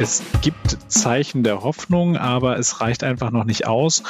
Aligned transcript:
Es 0.00 0.22
gibt 0.40 0.78
Zeichen 0.88 1.42
der 1.42 1.62
Hoffnung, 1.62 2.16
aber 2.16 2.58
es 2.58 2.80
reicht 2.80 3.04
einfach 3.04 3.30
noch 3.30 3.44
nicht 3.44 3.66
aus. 3.66 4.02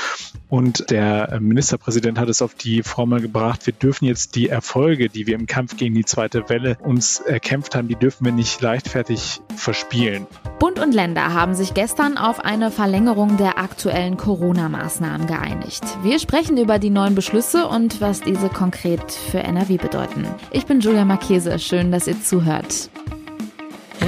Und 0.48 0.88
der 0.92 1.40
Ministerpräsident 1.40 2.16
hat 2.16 2.28
es 2.28 2.42
auf 2.42 2.54
die 2.54 2.84
Formel 2.84 3.20
gebracht, 3.20 3.66
wir 3.66 3.74
dürfen 3.74 4.04
jetzt 4.04 4.36
die 4.36 4.48
Erfolge, 4.48 5.08
die 5.08 5.26
wir 5.26 5.34
im 5.34 5.46
Kampf 5.46 5.76
gegen 5.76 5.96
die 5.96 6.04
zweite 6.04 6.48
Welle 6.48 6.78
uns 6.80 7.18
erkämpft 7.18 7.74
haben, 7.74 7.88
die 7.88 7.96
dürfen 7.96 8.24
wir 8.24 8.30
nicht 8.30 8.60
leichtfertig 8.60 9.40
verspielen. 9.56 10.28
Bund 10.60 10.78
und 10.78 10.94
Länder 10.94 11.34
haben 11.34 11.56
sich 11.56 11.74
gestern 11.74 12.18
auf 12.18 12.38
eine 12.38 12.70
Verlängerung 12.70 13.36
der 13.36 13.58
aktuellen 13.58 14.16
Corona-Maßnahmen 14.16 15.26
geeinigt. 15.26 15.82
Wir 16.04 16.20
sprechen 16.20 16.56
über 16.56 16.78
die 16.78 16.90
neuen 16.90 17.16
Beschlüsse 17.16 17.66
und 17.66 18.00
was 18.00 18.20
diese 18.20 18.48
konkret 18.48 19.10
für 19.10 19.40
NRW 19.40 19.76
bedeuten. 19.76 20.24
Ich 20.52 20.66
bin 20.66 20.78
Julia 20.78 21.04
Marchese, 21.04 21.58
schön, 21.58 21.90
dass 21.90 22.06
ihr 22.06 22.22
zuhört. 22.22 22.90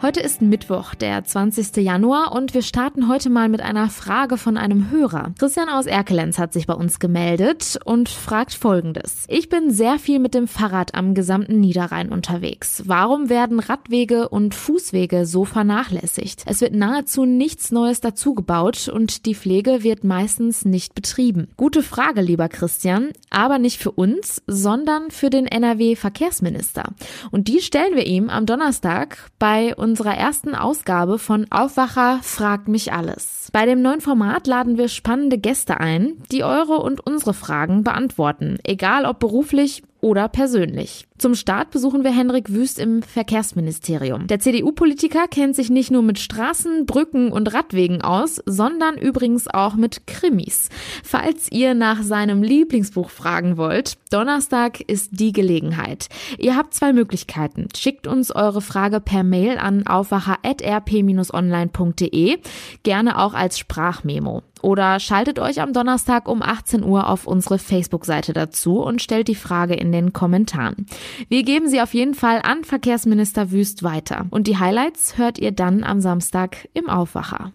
Heute 0.00 0.20
ist 0.20 0.42
Mittwoch, 0.42 0.94
der 0.94 1.24
20. 1.24 1.78
Januar 1.78 2.30
und 2.30 2.54
wir 2.54 2.62
starten 2.62 3.08
heute 3.08 3.30
mal 3.30 3.48
mit 3.48 3.60
einer 3.60 3.90
Frage 3.90 4.36
von 4.36 4.56
einem 4.56 4.92
Hörer. 4.92 5.32
Christian 5.40 5.68
aus 5.68 5.86
Erkelenz 5.86 6.38
hat 6.38 6.52
sich 6.52 6.68
bei 6.68 6.74
uns 6.74 7.00
gemeldet 7.00 7.80
und 7.84 8.08
fragt 8.08 8.54
folgendes. 8.54 9.24
Ich 9.26 9.48
bin 9.48 9.72
sehr 9.72 9.98
viel 9.98 10.20
mit 10.20 10.34
dem 10.34 10.46
Fahrrad 10.46 10.94
am 10.94 11.14
gesamten 11.14 11.58
Niederrhein 11.58 12.12
unterwegs. 12.12 12.84
Warum 12.86 13.28
werden 13.28 13.58
Radwege 13.58 14.28
und 14.28 14.54
Fußwege 14.54 15.26
so 15.26 15.44
vernachlässigt? 15.44 16.44
Es 16.46 16.60
wird 16.60 16.76
nahezu 16.76 17.24
nichts 17.24 17.72
Neues 17.72 18.00
dazugebaut 18.00 18.86
und 18.86 19.26
die 19.26 19.34
Pflege 19.34 19.82
wird 19.82 20.04
meistens 20.04 20.64
nicht 20.64 20.94
betrieben. 20.94 21.48
Gute 21.56 21.82
Frage, 21.82 22.20
lieber 22.20 22.48
Christian, 22.48 23.08
aber 23.30 23.58
nicht 23.58 23.82
für 23.82 23.90
uns, 23.90 24.44
sondern 24.46 25.10
für 25.10 25.28
den 25.28 25.46
NRW-Verkehrsminister. 25.46 26.92
Und 27.32 27.48
die 27.48 27.60
stellen 27.60 27.96
wir 27.96 28.06
ihm 28.06 28.30
am 28.30 28.46
Donnerstag 28.46 29.28
bei 29.40 29.74
uns 29.74 29.87
unserer 29.88 30.14
ersten 30.14 30.54
Ausgabe 30.54 31.18
von 31.18 31.46
Aufwacher 31.50 32.20
fragt 32.22 32.68
mich 32.68 32.92
alles. 32.92 33.48
Bei 33.54 33.64
dem 33.64 33.80
neuen 33.80 34.02
Format 34.02 34.46
laden 34.46 34.76
wir 34.76 34.88
spannende 34.88 35.38
Gäste 35.38 35.80
ein, 35.80 36.22
die 36.30 36.44
eure 36.44 36.80
und 36.80 37.06
unsere 37.06 37.32
Fragen 37.32 37.84
beantworten, 37.84 38.58
egal 38.64 39.06
ob 39.06 39.18
beruflich 39.18 39.82
oder 40.00 40.28
persönlich. 40.28 41.06
Zum 41.18 41.34
Start 41.34 41.70
besuchen 41.70 42.04
wir 42.04 42.12
Henrik 42.12 42.52
Wüst 42.52 42.78
im 42.78 43.02
Verkehrsministerium. 43.02 44.28
Der 44.28 44.38
CDU-Politiker 44.38 45.26
kennt 45.26 45.56
sich 45.56 45.68
nicht 45.68 45.90
nur 45.90 46.02
mit 46.02 46.20
Straßen, 46.20 46.86
Brücken 46.86 47.32
und 47.32 47.52
Radwegen 47.52 48.02
aus, 48.02 48.40
sondern 48.46 48.96
übrigens 48.96 49.48
auch 49.48 49.74
mit 49.74 50.06
Krimis. 50.06 50.68
Falls 51.02 51.50
ihr 51.50 51.74
nach 51.74 52.02
seinem 52.02 52.44
Lieblingsbuch 52.44 53.10
fragen 53.10 53.56
wollt, 53.56 53.98
Donnerstag 54.12 54.80
ist 54.80 55.18
die 55.18 55.32
Gelegenheit. 55.32 56.06
Ihr 56.38 56.54
habt 56.54 56.74
zwei 56.74 56.92
Möglichkeiten. 56.92 57.66
Schickt 57.76 58.06
uns 58.06 58.30
eure 58.30 58.60
Frage 58.60 59.00
per 59.00 59.24
Mail 59.24 59.58
an 59.58 59.84
aufwacher.rp-online.de, 59.86 62.38
gerne 62.84 63.18
auch 63.18 63.34
als 63.34 63.58
Sprachmemo. 63.58 64.44
Oder 64.62 65.00
schaltet 65.00 65.38
euch 65.38 65.60
am 65.60 65.72
Donnerstag 65.72 66.28
um 66.28 66.42
18 66.42 66.84
Uhr 66.84 67.08
auf 67.08 67.26
unsere 67.26 67.58
Facebook-Seite 67.58 68.32
dazu 68.32 68.80
und 68.80 69.02
stellt 69.02 69.28
die 69.28 69.34
Frage 69.34 69.74
in 69.74 69.92
den 69.92 70.12
Kommentaren. 70.12 70.86
Wir 71.28 71.42
geben 71.42 71.68
sie 71.68 71.80
auf 71.80 71.94
jeden 71.94 72.14
Fall 72.14 72.40
an 72.42 72.64
Verkehrsminister 72.64 73.50
Wüst 73.50 73.82
weiter. 73.82 74.26
Und 74.30 74.46
die 74.46 74.58
Highlights 74.58 75.18
hört 75.18 75.38
ihr 75.38 75.52
dann 75.52 75.84
am 75.84 76.00
Samstag 76.00 76.68
im 76.74 76.88
Aufwacher. 76.88 77.52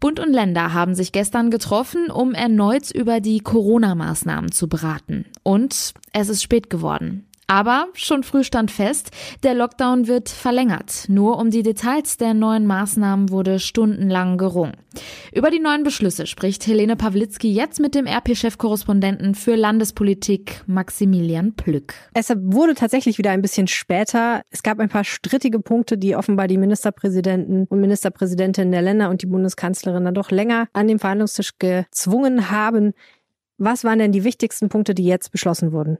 Bund 0.00 0.18
und 0.18 0.32
Länder 0.32 0.72
haben 0.72 0.96
sich 0.96 1.12
gestern 1.12 1.52
getroffen, 1.52 2.10
um 2.10 2.34
erneut 2.34 2.90
über 2.90 3.20
die 3.20 3.38
Corona-Maßnahmen 3.38 4.50
zu 4.50 4.68
beraten. 4.68 5.26
Und 5.44 5.94
es 6.12 6.28
ist 6.28 6.42
spät 6.42 6.70
geworden. 6.70 7.28
Aber 7.46 7.88
schon 7.94 8.22
früh 8.22 8.44
stand 8.44 8.70
fest, 8.70 9.10
der 9.42 9.54
Lockdown 9.54 10.06
wird 10.06 10.28
verlängert. 10.28 11.04
Nur 11.08 11.38
um 11.38 11.50
die 11.50 11.62
Details 11.62 12.16
der 12.16 12.34
neuen 12.34 12.66
Maßnahmen 12.66 13.30
wurde 13.30 13.58
stundenlang 13.58 14.38
gerungen. 14.38 14.76
Über 15.34 15.50
die 15.50 15.60
neuen 15.60 15.82
Beschlüsse 15.82 16.26
spricht 16.26 16.66
Helene 16.66 16.96
Pawlitzki 16.96 17.52
jetzt 17.52 17.80
mit 17.80 17.94
dem 17.94 18.06
RP-Chefkorrespondenten 18.06 19.34
für 19.34 19.56
Landespolitik 19.56 20.62
Maximilian 20.66 21.54
Plück. 21.54 21.94
Es 22.14 22.30
wurde 22.36 22.74
tatsächlich 22.74 23.18
wieder 23.18 23.30
ein 23.30 23.42
bisschen 23.42 23.66
später. 23.66 24.42
Es 24.50 24.62
gab 24.62 24.78
ein 24.80 24.88
paar 24.88 25.04
strittige 25.04 25.58
Punkte, 25.60 25.98
die 25.98 26.16
offenbar 26.16 26.48
die 26.48 26.58
Ministerpräsidenten 26.58 27.66
und 27.68 27.80
Ministerpräsidentinnen 27.80 28.72
der 28.72 28.82
Länder 28.82 29.10
und 29.10 29.22
die 29.22 29.26
Bundeskanzlerin 29.26 30.04
dann 30.04 30.14
doch 30.14 30.30
länger 30.30 30.68
an 30.72 30.88
den 30.88 30.98
Verhandlungstisch 30.98 31.58
gezwungen 31.58 32.50
haben. 32.50 32.92
Was 33.58 33.84
waren 33.84 33.98
denn 33.98 34.12
die 34.12 34.24
wichtigsten 34.24 34.68
Punkte, 34.68 34.94
die 34.94 35.04
jetzt 35.04 35.30
beschlossen 35.30 35.72
wurden? 35.72 35.98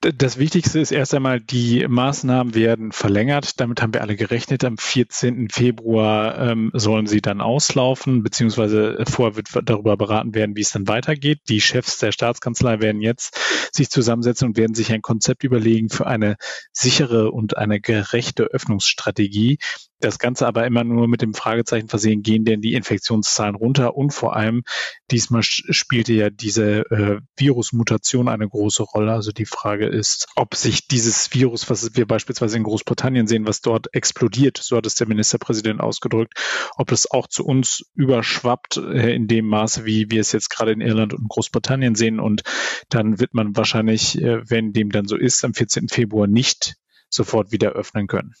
Das 0.00 0.36
Wichtigste 0.36 0.80
ist 0.80 0.90
erst 0.90 1.14
einmal, 1.14 1.38
die 1.40 1.86
Maßnahmen 1.86 2.56
werden 2.56 2.90
verlängert. 2.90 3.60
Damit 3.60 3.80
haben 3.80 3.94
wir 3.94 4.00
alle 4.00 4.16
gerechnet. 4.16 4.64
Am 4.64 4.76
14. 4.76 5.48
Februar 5.48 6.38
ähm, 6.38 6.70
sollen 6.74 7.06
sie 7.06 7.20
dann 7.20 7.40
auslaufen, 7.40 8.24
beziehungsweise 8.24 9.04
vorher 9.08 9.36
wird 9.36 9.48
darüber 9.64 9.96
beraten 9.96 10.34
werden, 10.34 10.56
wie 10.56 10.62
es 10.62 10.70
dann 10.70 10.88
weitergeht. 10.88 11.42
Die 11.48 11.60
Chefs 11.60 11.98
der 11.98 12.10
Staatskanzlei 12.10 12.80
werden 12.80 13.00
jetzt 13.00 13.38
sich 13.72 13.90
zusammensetzen 13.90 14.48
und 14.48 14.56
werden 14.56 14.74
sich 14.74 14.92
ein 14.92 15.02
Konzept 15.02 15.44
überlegen 15.44 15.88
für 15.88 16.06
eine 16.08 16.36
sichere 16.72 17.30
und 17.30 17.56
eine 17.56 17.80
gerechte 17.80 18.44
Öffnungsstrategie. 18.44 19.58
Das 20.02 20.18
Ganze 20.18 20.48
aber 20.48 20.66
immer 20.66 20.82
nur 20.82 21.06
mit 21.06 21.22
dem 21.22 21.32
Fragezeichen 21.32 21.86
versehen, 21.86 22.22
gehen 22.22 22.44
denn 22.44 22.60
die 22.60 22.74
Infektionszahlen 22.74 23.54
runter? 23.54 23.96
Und 23.96 24.10
vor 24.12 24.34
allem, 24.34 24.64
diesmal 25.12 25.44
spielte 25.44 26.12
ja 26.12 26.28
diese 26.28 26.80
äh, 26.90 27.20
Virusmutation 27.36 28.26
eine 28.26 28.48
große 28.48 28.82
Rolle. 28.82 29.12
Also 29.12 29.30
die 29.30 29.46
Frage 29.46 29.86
ist, 29.86 30.26
ob 30.34 30.56
sich 30.56 30.88
dieses 30.88 31.32
Virus, 31.32 31.70
was 31.70 31.94
wir 31.94 32.04
beispielsweise 32.04 32.56
in 32.56 32.64
Großbritannien 32.64 33.28
sehen, 33.28 33.46
was 33.46 33.60
dort 33.60 33.94
explodiert, 33.94 34.58
so 34.60 34.76
hat 34.76 34.86
es 34.86 34.96
der 34.96 35.06
Ministerpräsident 35.06 35.80
ausgedrückt, 35.80 36.34
ob 36.74 36.88
das 36.88 37.08
auch 37.08 37.28
zu 37.28 37.46
uns 37.46 37.84
überschwappt 37.94 38.78
äh, 38.78 39.14
in 39.14 39.28
dem 39.28 39.46
Maße, 39.46 39.84
wie 39.84 40.10
wir 40.10 40.20
es 40.20 40.32
jetzt 40.32 40.50
gerade 40.50 40.72
in 40.72 40.80
Irland 40.80 41.14
und 41.14 41.28
Großbritannien 41.28 41.94
sehen. 41.94 42.18
Und 42.18 42.42
dann 42.88 43.20
wird 43.20 43.34
man 43.34 43.56
wahrscheinlich, 43.56 44.20
äh, 44.20 44.42
wenn 44.50 44.72
dem 44.72 44.90
dann 44.90 45.06
so 45.06 45.16
ist, 45.16 45.44
am 45.44 45.54
14. 45.54 45.86
Februar 45.88 46.26
nicht 46.26 46.74
sofort 47.08 47.52
wieder 47.52 47.70
öffnen 47.70 48.08
können. 48.08 48.34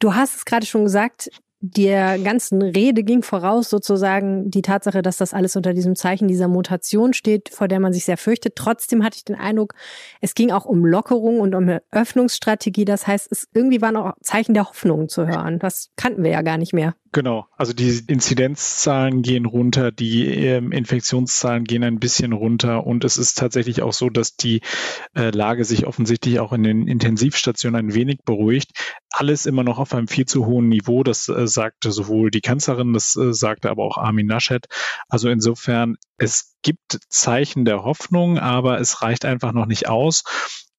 Du 0.00 0.14
hast 0.14 0.34
es 0.34 0.44
gerade 0.44 0.66
schon 0.66 0.84
gesagt, 0.84 1.30
der 1.62 2.18
ganzen 2.18 2.62
Rede 2.62 3.04
ging 3.04 3.22
voraus 3.22 3.68
sozusagen 3.68 4.50
die 4.50 4.62
Tatsache, 4.62 5.02
dass 5.02 5.18
das 5.18 5.34
alles 5.34 5.56
unter 5.56 5.74
diesem 5.74 5.94
Zeichen 5.94 6.26
dieser 6.26 6.48
Mutation 6.48 7.12
steht, 7.12 7.50
vor 7.50 7.68
der 7.68 7.80
man 7.80 7.92
sich 7.92 8.06
sehr 8.06 8.16
fürchtet. 8.16 8.56
Trotzdem 8.56 9.04
hatte 9.04 9.18
ich 9.18 9.24
den 9.26 9.36
Eindruck, 9.36 9.74
es 10.22 10.34
ging 10.34 10.52
auch 10.52 10.64
um 10.64 10.86
Lockerung 10.86 11.38
und 11.40 11.54
um 11.54 11.64
eine 11.64 11.82
Öffnungsstrategie. 11.90 12.86
Das 12.86 13.06
heißt, 13.06 13.30
es 13.30 13.46
irgendwie 13.52 13.82
waren 13.82 13.96
auch 13.96 14.14
Zeichen 14.22 14.54
der 14.54 14.70
Hoffnung 14.70 15.10
zu 15.10 15.26
hören. 15.26 15.58
Das 15.58 15.90
kannten 15.96 16.24
wir 16.24 16.30
ja 16.30 16.40
gar 16.40 16.56
nicht 16.56 16.72
mehr. 16.72 16.94
Genau, 17.12 17.48
also 17.56 17.72
die 17.72 18.04
Inzidenzzahlen 18.06 19.22
gehen 19.22 19.44
runter, 19.44 19.90
die 19.90 20.28
ähm, 20.28 20.70
Infektionszahlen 20.70 21.64
gehen 21.64 21.82
ein 21.82 21.98
bisschen 21.98 22.32
runter 22.32 22.86
und 22.86 23.02
es 23.02 23.18
ist 23.18 23.36
tatsächlich 23.36 23.82
auch 23.82 23.92
so, 23.92 24.10
dass 24.10 24.36
die 24.36 24.60
äh, 25.16 25.30
Lage 25.30 25.64
sich 25.64 25.86
offensichtlich 25.86 26.38
auch 26.38 26.52
in 26.52 26.62
den 26.62 26.86
Intensivstationen 26.86 27.88
ein 27.88 27.94
wenig 27.94 28.20
beruhigt. 28.24 28.70
Alles 29.10 29.46
immer 29.46 29.64
noch 29.64 29.80
auf 29.80 29.92
einem 29.92 30.06
viel 30.06 30.26
zu 30.26 30.46
hohen 30.46 30.68
Niveau, 30.68 31.02
das 31.02 31.28
äh, 31.28 31.48
sagte 31.48 31.90
sowohl 31.90 32.30
die 32.30 32.42
Kanzlerin, 32.42 32.92
das 32.92 33.16
äh, 33.16 33.34
sagte 33.34 33.70
aber 33.70 33.82
auch 33.82 33.98
Armin 33.98 34.28
Naschet. 34.28 34.66
Also 35.08 35.30
insofern, 35.30 35.96
es 36.16 36.54
gibt 36.62 37.00
Zeichen 37.08 37.64
der 37.64 37.82
Hoffnung, 37.82 38.38
aber 38.38 38.78
es 38.78 39.02
reicht 39.02 39.24
einfach 39.24 39.50
noch 39.52 39.66
nicht 39.66 39.88
aus. 39.88 40.22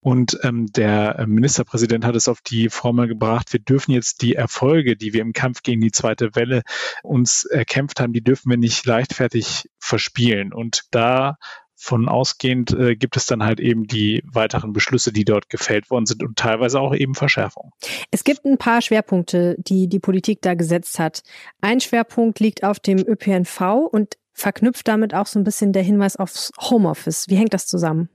Und 0.02 0.36
ähm, 0.42 0.66
der 0.66 1.20
äh, 1.20 1.26
Ministerpräsident 1.26 2.04
hat 2.04 2.16
es 2.16 2.26
auf 2.26 2.40
die 2.40 2.68
Formel 2.68 3.06
gebracht, 3.06 3.52
wir 3.52 3.60
dürfen 3.60 3.92
jetzt 3.92 4.20
die 4.20 4.34
Erfolge, 4.34 4.96
die 4.96 5.12
wir 5.12 5.20
im 5.20 5.32
Kampf 5.32 5.62
gegen 5.62 5.80
die 5.80 5.92
zweite 5.92 6.34
Welle 6.34 6.62
uns 7.04 7.44
erkämpft 7.44 8.00
haben, 8.00 8.12
die 8.12 8.22
dürfen 8.22 8.50
wir 8.50 8.56
nicht 8.56 8.84
leichtfertig 8.84 9.70
verspielen. 9.78 10.52
Und 10.52 10.82
da 10.90 11.36
von 11.76 12.08
ausgehend 12.08 12.72
äh, 12.72 12.96
gibt 12.96 13.16
es 13.16 13.26
dann 13.26 13.44
halt 13.44 13.60
eben 13.60 13.84
die 13.84 14.22
weiteren 14.24 14.72
Beschlüsse, 14.72 15.12
die 15.12 15.24
dort 15.24 15.48
gefällt 15.48 15.88
worden 15.88 16.06
sind 16.06 16.24
und 16.24 16.36
teilweise 16.36 16.80
auch 16.80 16.94
eben 16.94 17.14
Verschärfungen. 17.14 17.70
Es 18.10 18.24
gibt 18.24 18.44
ein 18.44 18.58
paar 18.58 18.82
Schwerpunkte, 18.82 19.56
die 19.58 19.88
die 19.88 20.00
Politik 20.00 20.42
da 20.42 20.54
gesetzt 20.54 20.98
hat. 20.98 21.22
Ein 21.60 21.80
Schwerpunkt 21.80 22.40
liegt 22.40 22.64
auf 22.64 22.80
dem 22.80 22.98
ÖPNV 22.98 23.88
und 23.90 24.16
verknüpft 24.32 24.88
damit 24.88 25.14
auch 25.14 25.26
so 25.26 25.38
ein 25.38 25.44
bisschen 25.44 25.72
der 25.72 25.82
Hinweis 25.82 26.16
aufs 26.16 26.52
Homeoffice. 26.58 27.26
Wie 27.28 27.36
hängt 27.36 27.54
das 27.54 27.66
zusammen? 27.66 28.08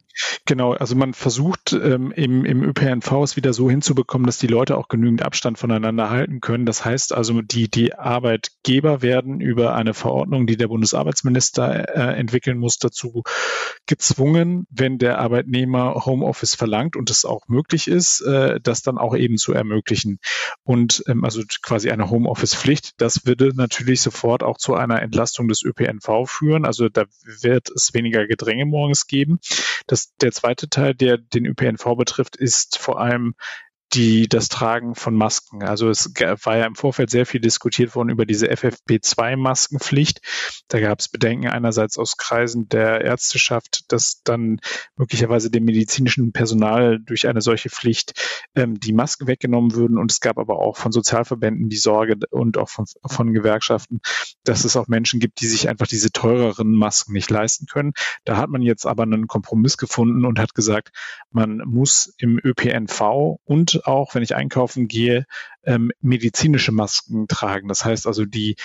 Genau, 0.46 0.74
also 0.74 0.96
man 0.96 1.14
versucht 1.14 1.74
ähm, 1.74 2.12
im, 2.12 2.46
im 2.46 2.64
ÖPNV 2.64 3.12
es 3.24 3.36
wieder 3.36 3.54
so 3.54 3.70
hinzubekommen, 3.70 4.26
dass 4.26 4.38
die 4.38 4.48
Leute 4.48 4.78
auch 4.78 4.88
genügend 4.88 5.22
Abstand 5.22 5.58
voneinander 5.58 6.10
halten 6.10 6.40
können. 6.40 6.66
Das 6.66 6.86
heißt 6.86 7.14
also, 7.14 7.42
die, 7.42 7.70
die 7.70 7.94
Arbeitgeber 7.96 9.02
werden 9.02 9.42
über 9.42 9.76
eine 9.76 9.94
Verordnung, 9.94 10.48
die 10.48 10.58
der 10.58 10.70
Bundesarbeitsminister 10.70 11.96
äh, 11.96 12.18
entwickeln 12.18 12.58
muss, 12.58 12.78
dazu 12.78 13.24
gezwungen, 13.86 14.68
wenn 14.70 14.98
der 14.98 15.20
Arbeitnehmer 15.20 16.06
Homeoffice 16.06 16.56
verlangt 16.56 16.96
und 16.96 17.10
es 17.10 17.26
auch 17.26 17.48
möglich 17.48 17.88
ist, 17.88 18.22
äh, 18.22 18.60
das 18.62 18.82
dann 18.82 18.98
auch 18.98 19.16
eben 19.16 19.38
zu 19.38 19.54
ermöglichen. 19.54 20.20
Und 20.64 21.04
ähm, 21.08 21.24
also 21.24 21.42
quasi 21.62 21.90
eine 21.90 22.10
Homeoffice-Pflicht, 22.10 22.94
das 22.98 23.26
würde 23.26 23.52
natürlich 23.56 24.02
sofort 24.02 24.44
auch 24.44 24.58
zu 24.58 24.76
einer 24.76 25.02
Entlastung 25.02 25.48
des 25.48 25.64
ÖPNV 25.64 26.26
führen. 26.26 26.66
Also 26.66 26.90
da 26.90 27.06
wird 27.42 27.70
es 27.70 27.94
weniger 27.94 28.28
Gedränge 28.28 28.66
morgens 28.66 29.08
geben. 29.08 29.40
Das 29.88 30.07
der 30.22 30.32
zweite 30.32 30.70
Teil, 30.70 30.96
der 30.96 31.18
den 31.18 31.46
ÖPNV 31.46 31.96
betrifft, 31.98 32.36
ist 32.36 32.78
vor 32.78 33.00
allem 33.00 33.36
die 33.94 34.28
das 34.28 34.50
Tragen 34.50 34.96
von 34.96 35.16
Masken. 35.16 35.64
Also 35.64 35.90
es 35.90 36.12
war 36.16 36.58
ja 36.58 36.66
im 36.66 36.76
Vorfeld 36.76 37.10
sehr 37.10 37.26
viel 37.26 37.40
diskutiert 37.40 37.96
worden 37.96 38.10
über 38.10 38.26
diese 38.26 38.48
FFP2-Maskenpflicht. 38.48 40.20
Da 40.68 40.80
gab 40.80 41.00
es 41.00 41.08
Bedenken 41.08 41.48
einerseits 41.48 41.98
aus 41.98 42.18
Kreisen 42.18 42.68
der 42.68 43.02
Ärzteschaft, 43.02 43.86
dass 43.92 44.22
dann 44.24 44.60
möglicherweise 44.98 45.50
dem 45.50 45.64
medizinischen 45.64 46.34
Personal 46.34 47.00
durch 47.00 47.28
eine 47.28 47.42
solche 47.42 47.70
Pflicht 47.70 48.14
ähm, 48.56 48.80
die 48.80 48.94
Masken 48.94 49.28
weggenommen 49.28 49.74
würden. 49.74 49.98
Und 49.98 50.12
es 50.12 50.20
gab 50.20 50.38
aber 50.38 50.60
auch 50.60 50.76
von 50.76 50.92
Sozialverbänden 50.92 51.70
die 51.70 51.78
Sorge 51.78 52.18
und 52.30 52.58
auch 52.58 52.70
von, 52.70 52.86
von 53.06 53.34
Gewerkschaften, 53.34 54.02
dass 54.44 54.66
es 54.66 54.76
auch 54.76 54.88
Menschen 54.88 55.22
gibt, 55.22 55.40
die 55.40 55.48
sich 55.48 55.70
einfach 55.70 55.88
diese 55.88 56.12
teureren 56.12 56.74
Masken 56.74 57.14
nicht 57.14 57.30
leisten 57.30 57.68
können. 57.68 57.94
Da 58.26 58.36
hat 58.36 58.50
man 58.50 58.62
jetzt 58.62 58.86
aber 58.86 59.04
einen 59.04 59.28
Kompromiss 59.28 59.78
gefunden 59.78 60.26
und 60.26 60.40
hat 60.40 60.54
gesagt, 60.56 60.90
man 61.32 61.60
muss 61.60 62.14
im 62.18 62.40
ÖPNV 62.44 63.40
und 63.46 63.77
auch, 63.86 64.16
wenn 64.16 64.24
ich 64.24 64.36
einkaufen 64.36 64.88
gehe, 64.88 65.26
ähm, 65.64 65.92
medizinische 66.02 66.72
Masken 66.72 67.28
tragen. 67.28 67.68
Das 67.68 67.86
heißt 67.86 68.08
also 68.08 68.26
die 68.26 68.56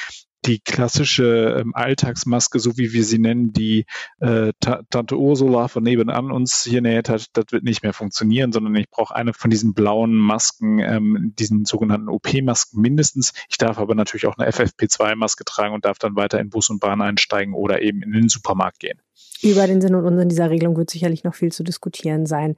die 0.44 0.59
klassische 0.59 1.56
ähm, 1.61 1.73
Alltagsmaske, 1.75 2.59
so 2.59 2.76
wie 2.76 2.93
wir 2.93 3.05
sie 3.05 3.19
nennen, 3.19 3.53
die 3.53 3.87
äh, 4.20 4.53
Tante 4.61 5.17
Ursula 5.17 5.69
von 5.69 5.82
nebenan 5.82 6.32
uns 6.32 6.64
hier 6.64 6.82
näht 6.82 7.09
hat, 7.09 7.26
das 7.35 7.47
wird 7.50 7.62
nicht 7.62 7.82
mehr 7.82 7.93
funktionieren, 7.93 8.53
sondern 8.53 8.75
ich 8.75 8.91
brauche 8.91 9.14
eine 9.14 9.35
von 9.35 9.50
diesen 9.50 9.73
blauen 9.73 10.14
Masken, 10.14 10.81
ähm, 10.81 11.32
diesen 11.38 11.64
sogenannten 11.64 12.09
OP-Masken 12.09 12.81
mindestens. 12.81 13.32
Ich 13.49 13.56
darf 13.56 13.79
aber 13.79 13.94
natürlich 13.94 14.26
auch 14.26 14.37
eine 14.37 14.50
FFP2-Maske 14.50 15.44
tragen 15.44 15.75
und 15.75 15.85
darf 15.85 15.99
dann 15.99 16.17
weiter 16.17 16.41
in 16.41 16.50
Bus 16.50 16.70
und 16.70 16.81
Bahn 16.81 17.00
einsteigen 17.00 17.55
oder 17.55 17.81
eben 17.82 18.03
in 18.03 18.12
den 18.12 18.29
Supermarkt 18.29 18.81
gehen. 18.81 19.00
Über 19.43 19.67
den 19.67 19.81
Sinn 19.81 19.94
und 19.94 20.05
Unsinn 20.05 20.29
dieser 20.29 20.50
Regelung 20.50 20.76
wird 20.76 20.91
sicherlich 20.91 21.25
noch 21.25 21.35
viel 21.35 21.53
zu 21.53 21.62
diskutieren 21.62 22.26
sein. 22.26 22.56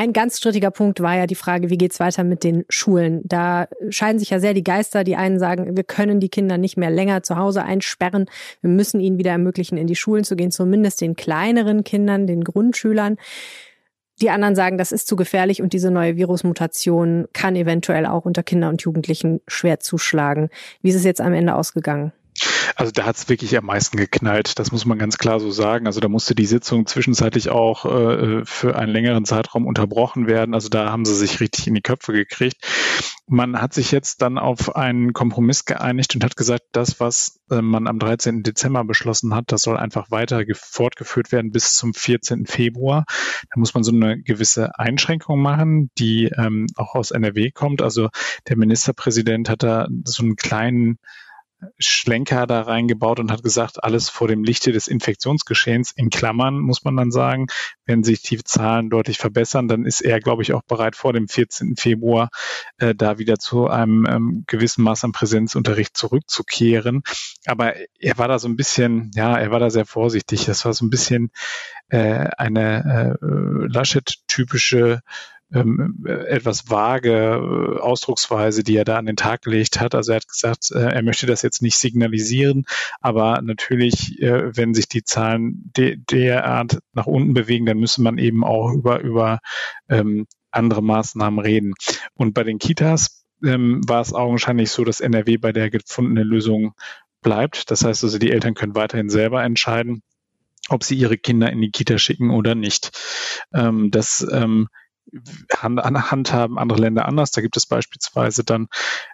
Ein 0.00 0.12
ganz 0.12 0.38
strittiger 0.38 0.70
Punkt 0.70 1.00
war 1.00 1.16
ja 1.16 1.26
die 1.26 1.34
Frage, 1.34 1.70
wie 1.70 1.76
geht's 1.76 1.98
weiter 1.98 2.22
mit 2.22 2.44
den 2.44 2.64
Schulen? 2.68 3.20
Da 3.24 3.66
scheiden 3.90 4.20
sich 4.20 4.30
ja 4.30 4.38
sehr 4.38 4.54
die 4.54 4.62
Geister. 4.62 5.02
Die 5.02 5.16
einen 5.16 5.40
sagen, 5.40 5.76
wir 5.76 5.82
können 5.82 6.20
die 6.20 6.28
Kinder 6.28 6.56
nicht 6.56 6.76
mehr 6.76 6.88
länger 6.88 7.24
zu 7.24 7.34
Hause 7.34 7.64
einsperren. 7.64 8.26
Wir 8.60 8.70
müssen 8.70 9.00
ihnen 9.00 9.18
wieder 9.18 9.32
ermöglichen, 9.32 9.76
in 9.76 9.88
die 9.88 9.96
Schulen 9.96 10.22
zu 10.22 10.36
gehen, 10.36 10.52
zumindest 10.52 11.00
den 11.00 11.16
kleineren 11.16 11.82
Kindern, 11.82 12.28
den 12.28 12.44
Grundschülern. 12.44 13.16
Die 14.20 14.30
anderen 14.30 14.54
sagen, 14.54 14.78
das 14.78 14.92
ist 14.92 15.08
zu 15.08 15.16
gefährlich 15.16 15.62
und 15.62 15.72
diese 15.72 15.90
neue 15.90 16.16
Virusmutation 16.16 17.26
kann 17.32 17.56
eventuell 17.56 18.06
auch 18.06 18.24
unter 18.24 18.44
Kindern 18.44 18.70
und 18.70 18.82
Jugendlichen 18.82 19.40
schwer 19.48 19.80
zuschlagen. 19.80 20.48
Wie 20.80 20.90
ist 20.90 20.94
es 20.94 21.04
jetzt 21.04 21.20
am 21.20 21.34
Ende 21.34 21.56
ausgegangen? 21.56 22.12
Also 22.76 22.92
da 22.92 23.04
hat 23.04 23.16
es 23.16 23.28
wirklich 23.28 23.56
am 23.56 23.66
meisten 23.66 23.96
geknallt, 23.96 24.58
das 24.58 24.72
muss 24.72 24.84
man 24.84 24.98
ganz 24.98 25.18
klar 25.18 25.40
so 25.40 25.50
sagen. 25.50 25.86
Also 25.86 26.00
da 26.00 26.08
musste 26.08 26.34
die 26.34 26.46
Sitzung 26.46 26.86
zwischenzeitlich 26.86 27.50
auch 27.50 27.84
äh, 27.84 28.44
für 28.44 28.76
einen 28.76 28.92
längeren 28.92 29.24
Zeitraum 29.24 29.66
unterbrochen 29.66 30.26
werden. 30.26 30.54
Also 30.54 30.68
da 30.68 30.90
haben 30.90 31.04
sie 31.04 31.14
sich 31.14 31.40
richtig 31.40 31.66
in 31.66 31.74
die 31.74 31.82
Köpfe 31.82 32.12
gekriegt. 32.12 32.56
Man 33.26 33.60
hat 33.60 33.74
sich 33.74 33.90
jetzt 33.90 34.22
dann 34.22 34.38
auf 34.38 34.74
einen 34.74 35.12
Kompromiss 35.12 35.64
geeinigt 35.64 36.14
und 36.14 36.24
hat 36.24 36.36
gesagt, 36.36 36.64
das, 36.72 36.98
was 36.98 37.40
äh, 37.50 37.60
man 37.60 37.86
am 37.86 37.98
13. 37.98 38.42
Dezember 38.42 38.84
beschlossen 38.84 39.34
hat, 39.34 39.52
das 39.52 39.62
soll 39.62 39.76
einfach 39.76 40.10
weiter 40.10 40.42
fortgeführt 40.54 41.30
werden 41.32 41.50
bis 41.50 41.74
zum 41.74 41.92
14. 41.92 42.46
Februar. 42.46 43.04
Da 43.50 43.58
muss 43.60 43.74
man 43.74 43.82
so 43.82 43.92
eine 43.92 44.20
gewisse 44.22 44.78
Einschränkung 44.78 45.40
machen, 45.40 45.90
die 45.98 46.30
ähm, 46.36 46.66
auch 46.76 46.94
aus 46.94 47.10
NRW 47.10 47.50
kommt. 47.50 47.82
Also 47.82 48.08
der 48.48 48.56
Ministerpräsident 48.56 49.48
hat 49.48 49.62
da 49.62 49.88
so 50.04 50.22
einen 50.22 50.36
kleinen 50.36 50.98
Schlenker 51.78 52.46
da 52.46 52.62
reingebaut 52.62 53.18
und 53.20 53.32
hat 53.32 53.42
gesagt, 53.42 53.82
alles 53.82 54.08
vor 54.08 54.28
dem 54.28 54.44
Lichte 54.44 54.72
des 54.72 54.88
Infektionsgeschehens 54.88 55.92
in 55.92 56.10
Klammern, 56.10 56.60
muss 56.60 56.84
man 56.84 56.96
dann 56.96 57.10
sagen. 57.10 57.46
Wenn 57.84 58.04
sich 58.04 58.22
die 58.22 58.42
Zahlen 58.42 58.90
deutlich 58.90 59.18
verbessern, 59.18 59.66
dann 59.68 59.84
ist 59.84 60.00
er, 60.00 60.20
glaube 60.20 60.42
ich, 60.42 60.52
auch 60.52 60.62
bereit, 60.62 60.94
vor 60.94 61.12
dem 61.12 61.28
14. 61.28 61.76
Februar 61.76 62.28
äh, 62.78 62.94
da 62.94 63.18
wieder 63.18 63.36
zu 63.38 63.68
einem 63.68 64.06
ähm, 64.08 64.44
gewissen 64.46 64.82
Maß 64.84 65.04
an 65.04 65.12
Präsenzunterricht 65.12 65.96
zurückzukehren. 65.96 67.02
Aber 67.46 67.74
er 67.98 68.18
war 68.18 68.28
da 68.28 68.38
so 68.38 68.48
ein 68.48 68.56
bisschen, 68.56 69.10
ja, 69.14 69.36
er 69.36 69.50
war 69.50 69.60
da 69.60 69.70
sehr 69.70 69.86
vorsichtig. 69.86 70.44
Das 70.44 70.64
war 70.64 70.72
so 70.72 70.84
ein 70.84 70.90
bisschen 70.90 71.30
äh, 71.88 72.28
eine 72.36 73.18
äh, 73.20 73.66
Laschet-typische 73.66 75.00
ähm, 75.52 76.04
etwas 76.06 76.70
vage 76.70 77.10
äh, 77.10 77.80
Ausdrucksweise, 77.80 78.62
die 78.62 78.76
er 78.76 78.84
da 78.84 78.98
an 78.98 79.06
den 79.06 79.16
Tag 79.16 79.42
gelegt 79.42 79.80
hat. 79.80 79.94
Also 79.94 80.12
er 80.12 80.16
hat 80.16 80.28
gesagt, 80.28 80.70
äh, 80.72 80.78
er 80.78 81.02
möchte 81.02 81.26
das 81.26 81.42
jetzt 81.42 81.62
nicht 81.62 81.76
signalisieren, 81.76 82.64
aber 83.00 83.40
natürlich, 83.42 84.20
äh, 84.20 84.56
wenn 84.56 84.74
sich 84.74 84.88
die 84.88 85.04
Zahlen 85.04 85.70
de 85.76 85.96
derart 85.96 86.78
nach 86.92 87.06
unten 87.06 87.34
bewegen, 87.34 87.66
dann 87.66 87.78
müsste 87.78 88.02
man 88.02 88.18
eben 88.18 88.44
auch 88.44 88.72
über, 88.72 89.00
über 89.00 89.38
ähm, 89.88 90.26
andere 90.50 90.82
Maßnahmen 90.82 91.40
reden. 91.40 91.74
Und 92.14 92.34
bei 92.34 92.44
den 92.44 92.58
Kitas 92.58 93.24
ähm, 93.44 93.80
war 93.86 94.00
es 94.00 94.12
augenscheinlich 94.12 94.70
so, 94.70 94.84
dass 94.84 95.00
NRW 95.00 95.38
bei 95.38 95.52
der 95.52 95.70
gefundenen 95.70 96.26
Lösung 96.26 96.74
bleibt. 97.22 97.70
Das 97.70 97.84
heißt 97.84 98.04
also, 98.04 98.18
die 98.18 98.30
Eltern 98.30 98.54
können 98.54 98.74
weiterhin 98.74 99.10
selber 99.10 99.42
entscheiden, 99.42 100.02
ob 100.68 100.84
sie 100.84 100.96
ihre 100.96 101.16
Kinder 101.16 101.50
in 101.50 101.60
die 101.60 101.70
Kita 101.70 101.98
schicken 101.98 102.30
oder 102.30 102.54
nicht. 102.54 102.90
Ähm, 103.54 103.90
das 103.90 104.26
ähm, 104.30 104.68
handhaben 105.50 106.58
andere 106.58 106.80
Länder 106.80 107.06
anders. 107.06 107.30
Da 107.30 107.40
gibt 107.40 107.56
es 107.56 107.66
beispielsweise 107.66 108.44
dann 108.44 108.68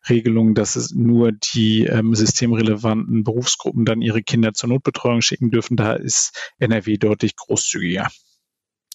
Regelungen, 0.08 0.54
dass 0.54 0.76
es 0.76 0.92
nur 0.92 1.32
die 1.32 1.84
ähm, 1.84 2.14
systemrelevanten 2.14 3.24
Berufsgruppen 3.24 3.84
dann 3.84 4.02
ihre 4.02 4.22
Kinder 4.22 4.54
zur 4.54 4.70
Notbetreuung 4.70 5.22
schicken 5.22 5.50
dürfen. 5.50 5.76
Da 5.76 5.94
ist 5.94 6.52
NRW 6.58 6.96
deutlich 6.96 7.36
großzügiger. 7.36 8.08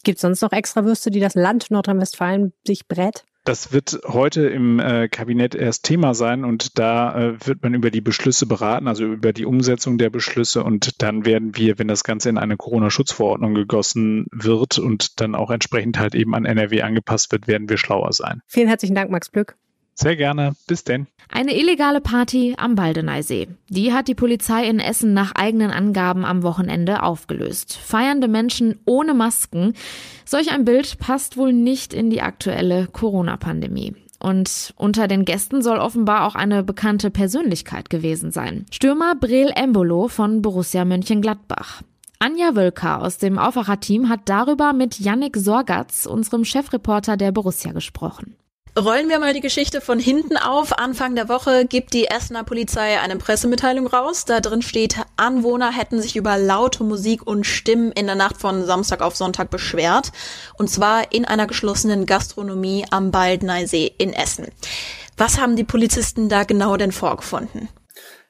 Gibt 0.04 0.18
es 0.18 0.22
sonst 0.22 0.42
noch 0.42 0.54
extra 0.54 0.86
Würste, 0.86 1.12
die 1.12 1.20
das 1.20 1.36
Land 1.36 1.72
Nordrhein-Westfalen 1.72 2.54
sich 2.66 2.88
brät? 2.88 3.26
Das 3.50 3.74
wird 3.74 4.02
heute 4.06 4.48
im 4.48 4.78
äh, 4.78 5.08
Kabinett 5.08 5.56
erst 5.56 5.84
Thema 5.84 6.14
sein 6.14 6.46
und 6.46 6.78
da 6.78 7.20
äh, 7.20 7.48
wird 7.48 7.64
man 7.64 7.74
über 7.74 7.90
die 7.90 8.00
Beschlüsse 8.00 8.46
beraten, 8.46 8.88
also 8.88 9.06
über 9.06 9.34
die 9.34 9.48
Umsetzung 9.48 9.98
der 9.98 10.12
Beschlüsse 10.12 10.64
und 10.64 11.02
dann 11.02 11.26
werden 11.26 11.58
wir, 11.58 11.80
wenn 11.80 11.88
das 11.88 12.04
Ganze 12.04 12.30
in 12.30 12.38
eine 12.38 12.58
Corona-Schutzverordnung 12.58 13.56
gegossen 13.56 14.28
wird 14.32 14.78
und 14.78 15.20
dann 15.20 15.34
auch 15.34 15.50
entsprechend 15.50 15.98
halt 15.98 16.14
eben 16.14 16.36
an 16.36 16.46
NRW 16.46 16.84
angepasst 16.84 17.32
wird, 17.32 17.48
werden 17.48 17.70
wir 17.70 17.78
schlauer 17.78 18.14
sein. 18.14 18.44
Vielen 18.46 18.68
herzlichen 18.68 18.94
Dank, 18.94 19.10
Max 19.10 19.30
Plück. 19.30 19.58
Sehr 20.00 20.16
gerne. 20.16 20.56
Bis 20.66 20.86
denn. 20.86 21.08
Eine 21.30 21.60
illegale 21.60 22.00
Party 22.00 22.56
am 22.58 22.76
Baldeneysee. 22.76 23.50
Die 23.68 23.92
hat 23.92 24.08
die 24.08 24.16
Polizei 24.16 24.66
in 24.66 24.80
Essen 24.80 25.14
nach 25.14 25.34
eigenen 25.36 25.72
Angaben 25.72 26.24
am 26.24 26.42
Wochenende 26.42 27.04
aufgelöst. 27.04 27.76
Feiernde 27.76 28.30
Menschen 28.30 28.80
ohne 28.86 29.14
Masken. 29.14 29.74
Solch 30.24 30.52
ein 30.52 30.64
Bild 30.64 31.00
passt 31.00 31.36
wohl 31.36 31.52
nicht 31.52 31.94
in 31.94 32.10
die 32.10 32.22
aktuelle 32.22 32.88
Corona-Pandemie. 32.88 33.94
Und 34.20 34.74
unter 34.78 35.10
den 35.10 35.26
Gästen 35.26 35.62
soll 35.62 35.80
offenbar 35.80 36.26
auch 36.26 36.36
eine 36.36 36.64
bekannte 36.64 37.12
Persönlichkeit 37.12 37.90
gewesen 37.90 38.32
sein. 38.32 38.66
Stürmer 38.72 39.16
Breel 39.16 39.52
Embolo 39.54 40.08
von 40.08 40.42
Borussia 40.42 40.86
Mönchengladbach. 40.86 41.82
Anja 42.20 42.56
Wölker 42.56 43.02
aus 43.02 43.18
dem 43.18 43.38
Aufwacher-Team 43.38 44.08
hat 44.08 44.22
darüber 44.26 44.72
mit 44.72 44.98
Yannick 45.00 45.36
Sorgatz, 45.36 46.06
unserem 46.06 46.46
Chefreporter 46.46 47.18
der 47.18 47.34
Borussia, 47.34 47.74
gesprochen. 47.74 48.36
Rollen 48.78 49.10
wir 49.10 49.20
mal 49.20 49.34
die 49.34 49.42
Geschichte 49.42 49.82
von 49.82 50.00
hinten 50.00 50.38
auf. 50.38 50.78
Anfang 50.78 51.16
der 51.16 51.28
Woche 51.28 51.66
gibt 51.66 51.94
die 51.94 52.06
Essener 52.06 52.44
Polizei 52.44 53.00
eine 53.00 53.18
Pressemitteilung 53.18 53.88
raus. 53.88 54.26
Da 54.26 54.40
drin 54.40 54.62
steht, 54.62 54.98
Anwohner 55.18 55.72
hätten 55.72 56.02
sich 56.02 56.16
über 56.16 56.38
laute 56.38 56.84
Musik 56.84 57.26
und 57.26 57.46
Stimmen 57.46 57.92
in 57.92 58.06
der 58.06 58.16
Nacht 58.16 58.38
von 58.38 58.66
Samstag 58.66 59.02
auf 59.02 59.16
Sonntag 59.16 59.50
beschwert. 59.50 60.12
Und 60.58 60.70
zwar 60.70 61.12
in 61.12 61.26
einer 61.26 61.48
geschlossenen 61.48 62.06
Gastronomie 62.06 62.86
am 62.92 63.12
Baldneisee 63.12 63.92
in 63.98 64.14
Essen. 64.14 64.48
Was 65.18 65.40
haben 65.40 65.56
die 65.56 65.66
Polizisten 65.66 66.30
da 66.30 66.44
genau 66.44 66.78
denn 66.78 66.92
vorgefunden? 66.92 67.70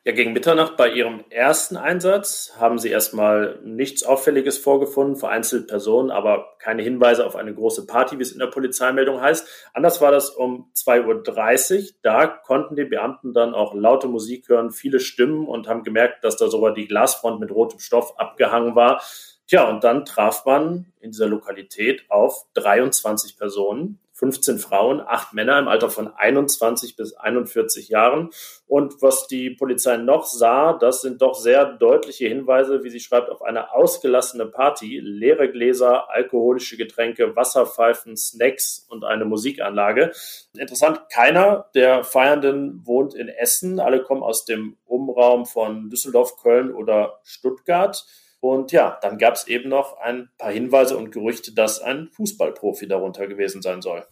Ja, 0.09 0.15
gegen 0.15 0.33
Mitternacht 0.33 0.75
bei 0.75 0.89
ihrem 0.89 1.23
ersten 1.29 1.77
Einsatz 1.77 2.53
haben 2.59 2.79
sie 2.79 2.89
erstmal 2.89 3.59
nichts 3.63 4.01
Auffälliges 4.01 4.57
vorgefunden, 4.57 5.17
vereinzelt 5.17 5.67
Personen, 5.67 6.09
aber 6.09 6.55
keine 6.57 6.81
Hinweise 6.81 7.27
auf 7.27 7.35
eine 7.35 7.53
große 7.53 7.85
Party, 7.85 8.17
wie 8.17 8.23
es 8.23 8.31
in 8.31 8.39
der 8.39 8.47
Polizeimeldung 8.47 9.21
heißt. 9.21 9.47
Anders 9.71 10.01
war 10.01 10.11
das 10.11 10.31
um 10.31 10.71
2.30 10.75 11.77
Uhr. 11.77 11.89
Da 12.01 12.25
konnten 12.25 12.75
die 12.75 12.85
Beamten 12.85 13.33
dann 13.33 13.53
auch 13.53 13.75
laute 13.75 14.07
Musik 14.07 14.49
hören, 14.49 14.71
viele 14.71 14.99
Stimmen 14.99 15.47
und 15.47 15.67
haben 15.67 15.83
gemerkt, 15.83 16.23
dass 16.23 16.37
da 16.37 16.47
sogar 16.47 16.73
die 16.73 16.87
Glasfront 16.87 17.39
mit 17.39 17.51
rotem 17.51 17.77
Stoff 17.77 18.17
abgehangen 18.17 18.73
war. 18.73 19.03
Tja, 19.45 19.69
und 19.69 19.83
dann 19.83 20.05
traf 20.05 20.43
man 20.43 20.91
in 21.01 21.11
dieser 21.11 21.27
Lokalität 21.27 22.05
auf 22.09 22.47
23 22.55 23.37
Personen, 23.37 23.99
15 24.19 24.59
Frauen, 24.59 25.01
8 25.01 25.33
Männer 25.33 25.57
im 25.59 25.69
Alter 25.69 25.89
von 25.89 26.13
21 26.13 26.97
bis 26.97 27.13
41 27.13 27.88
Jahren. 27.88 28.29
Und 28.67 29.01
was 29.01 29.27
die 29.27 29.49
Polizei 29.49 29.95
noch 29.95 30.25
sah, 30.25 30.73
das 30.73 31.01
sind 31.01 31.21
doch 31.21 31.35
sehr 31.35 31.65
deutliche 31.65 32.27
Hinweise, 32.27 32.83
wie 32.83 32.89
sie 32.89 32.99
schreibt, 32.99 33.29
auf 33.29 33.41
eine 33.41 33.73
ausgelassene 33.73 34.45
Party, 34.45 34.99
leere 34.99 35.49
Gläser, 35.49 36.09
alkoholische 36.09 36.75
Getränke, 36.75 37.35
Wasserpfeifen, 37.35 38.17
Snacks 38.17 38.85
und 38.89 39.05
eine 39.05 39.23
Musikanlage. 39.23 40.11
Interessant, 40.57 41.01
keiner 41.09 41.69
der 41.73 42.03
Feiernden 42.03 42.85
wohnt 42.85 43.13
in 43.13 43.29
Essen. 43.29 43.79
Alle 43.79 44.03
kommen 44.03 44.21
aus 44.21 44.43
dem 44.43 44.75
Umraum 44.85 45.45
von 45.45 45.89
Düsseldorf, 45.89 46.35
Köln 46.41 46.73
oder 46.73 47.19
Stuttgart. 47.23 48.05
Und 48.41 48.72
ja, 48.72 48.98
dann 49.01 49.17
gab 49.17 49.36
es 49.36 49.48
eben 49.48 49.69
noch 49.69 49.98
ein 49.98 50.29
paar 50.38 50.51
Hinweise 50.51 50.98
und 50.98 51.12
Gerüchte, 51.12 51.53
dass 51.53 51.81
ein 51.81 52.10
Fußballprofi 52.13 52.88
darunter 52.88 53.27
gewesen 53.27 53.62
sein 53.62 53.81
soll. 53.81 54.05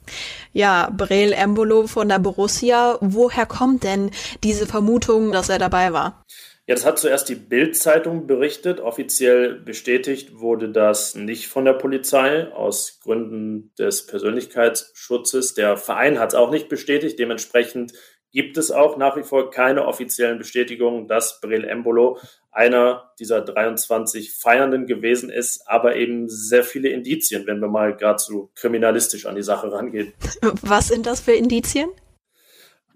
Ja, 0.52 0.90
Breel 0.96 1.32
Embolo 1.32 1.88
von 1.88 2.10
der 2.10 2.20
Borussia. 2.20 2.98
Woher 3.00 3.46
kommt 3.46 3.84
denn 3.84 4.12
diese 4.44 4.68
Vermutung, 4.68 5.32
dass 5.32 5.50
er 5.50 5.60
dabei 5.60 5.94
war? 5.94 6.26
Ja, 6.70 6.76
das 6.76 6.86
hat 6.86 7.00
zuerst 7.00 7.30
die 7.30 7.36
Bild-Zeitung 7.36 8.28
berichtet. 8.28 8.82
Offiziell 8.82 9.56
bestätigt 9.56 10.38
wurde 10.40 10.70
das 10.70 11.16
nicht 11.16 11.48
von 11.48 11.64
der 11.64 11.72
Polizei 11.72 12.52
aus 12.52 13.00
Gründen 13.02 13.72
des 13.80 14.06
Persönlichkeitsschutzes. 14.06 15.54
Der 15.54 15.78
Verein 15.78 16.20
hat 16.20 16.34
es 16.34 16.36
auch 16.36 16.52
nicht 16.52 16.68
bestätigt. 16.68 17.18
Dementsprechend 17.20 17.94
gibt 18.34 18.58
es 18.58 18.70
auch 18.72 18.98
nach 18.98 19.16
wie 19.16 19.24
vor 19.24 19.50
keine 19.50 19.88
offiziellen 19.88 20.38
Bestätigungen, 20.38 21.08
dass 21.08 21.40
Brel 21.40 21.64
Embolo 21.64 22.20
einer 22.58 23.12
dieser 23.20 23.42
23 23.42 24.34
Feiernden 24.34 24.88
gewesen 24.88 25.30
ist, 25.30 25.68
aber 25.70 25.96
eben 25.96 26.28
sehr 26.28 26.64
viele 26.64 26.90
Indizien, 26.90 27.46
wenn 27.46 27.60
wir 27.60 27.68
mal 27.68 27.96
gerade 27.96 28.18
so 28.18 28.50
kriminalistisch 28.56 29.28
an 29.28 29.36
die 29.36 29.44
Sache 29.44 29.72
rangehen. 29.72 30.14
Was 30.64 30.88
sind 30.88 31.06
das 31.06 31.20
für 31.20 31.34
Indizien? 31.34 31.90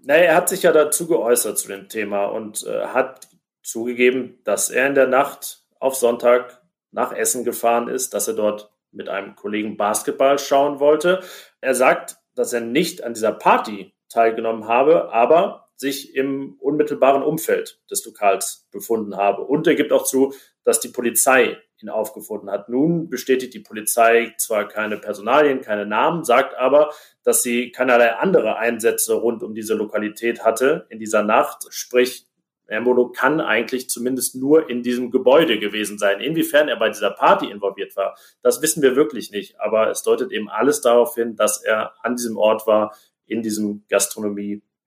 Naja, 0.02 0.24
er 0.24 0.34
hat 0.34 0.48
sich 0.48 0.64
ja 0.64 0.72
dazu 0.72 1.06
geäußert 1.06 1.58
zu 1.58 1.68
dem 1.68 1.88
Thema 1.88 2.24
und 2.24 2.66
äh, 2.66 2.86
hat 2.86 3.28
zugegeben, 3.62 4.40
dass 4.42 4.68
er 4.68 4.88
in 4.88 4.96
der 4.96 5.06
Nacht 5.06 5.62
auf 5.78 5.94
Sonntag 5.94 6.60
nach 6.90 7.12
Essen 7.12 7.44
gefahren 7.44 7.88
ist, 7.88 8.14
dass 8.14 8.26
er 8.26 8.34
dort 8.34 8.72
mit 8.90 9.08
einem 9.08 9.36
Kollegen 9.36 9.76
Basketball 9.76 10.40
schauen 10.40 10.80
wollte. 10.80 11.22
Er 11.60 11.76
sagt, 11.76 12.16
dass 12.34 12.52
er 12.52 12.62
nicht 12.62 13.04
an 13.04 13.14
dieser 13.14 13.32
Party 13.32 13.94
teilgenommen 14.08 14.66
habe, 14.66 15.12
aber 15.12 15.61
sich 15.82 16.14
im 16.14 16.56
unmittelbaren 16.60 17.22
Umfeld 17.22 17.80
des 17.90 18.06
Lokals 18.06 18.68
befunden 18.70 19.16
habe. 19.16 19.42
Und 19.42 19.66
er 19.66 19.74
gibt 19.74 19.92
auch 19.92 20.04
zu, 20.04 20.32
dass 20.64 20.80
die 20.80 20.88
Polizei 20.88 21.58
ihn 21.82 21.88
aufgefunden 21.88 22.50
hat. 22.50 22.68
Nun 22.68 23.10
bestätigt 23.10 23.52
die 23.52 23.60
Polizei 23.60 24.32
zwar 24.38 24.68
keine 24.68 24.96
Personalien, 24.96 25.60
keine 25.60 25.84
Namen, 25.84 26.24
sagt 26.24 26.56
aber, 26.56 26.92
dass 27.24 27.42
sie 27.42 27.72
keinerlei 27.72 28.14
andere 28.14 28.56
Einsätze 28.56 29.14
rund 29.14 29.42
um 29.42 29.54
diese 29.54 29.74
Lokalität 29.74 30.44
hatte 30.44 30.86
in 30.88 31.00
dieser 31.00 31.24
Nacht. 31.24 31.66
Sprich, 31.70 32.26
Embolo 32.68 33.08
kann 33.08 33.40
eigentlich 33.40 33.90
zumindest 33.90 34.36
nur 34.36 34.70
in 34.70 34.84
diesem 34.84 35.10
Gebäude 35.10 35.58
gewesen 35.58 35.98
sein. 35.98 36.20
Inwiefern 36.20 36.68
er 36.68 36.76
bei 36.76 36.88
dieser 36.88 37.10
Party 37.10 37.50
involviert 37.50 37.96
war, 37.96 38.16
das 38.40 38.62
wissen 38.62 38.82
wir 38.82 38.94
wirklich 38.94 39.32
nicht. 39.32 39.60
Aber 39.60 39.90
es 39.90 40.04
deutet 40.04 40.30
eben 40.30 40.48
alles 40.48 40.80
darauf 40.80 41.16
hin, 41.16 41.34
dass 41.34 41.62
er 41.62 41.92
an 42.02 42.14
diesem 42.14 42.36
Ort 42.36 42.66
war, 42.68 42.94
in 43.26 43.42
diesem 43.42 43.84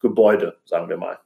Gastronomiegebäude, 0.05 0.57
sagen 0.65 0.89
wir 0.89 0.97
mal. 0.97 1.19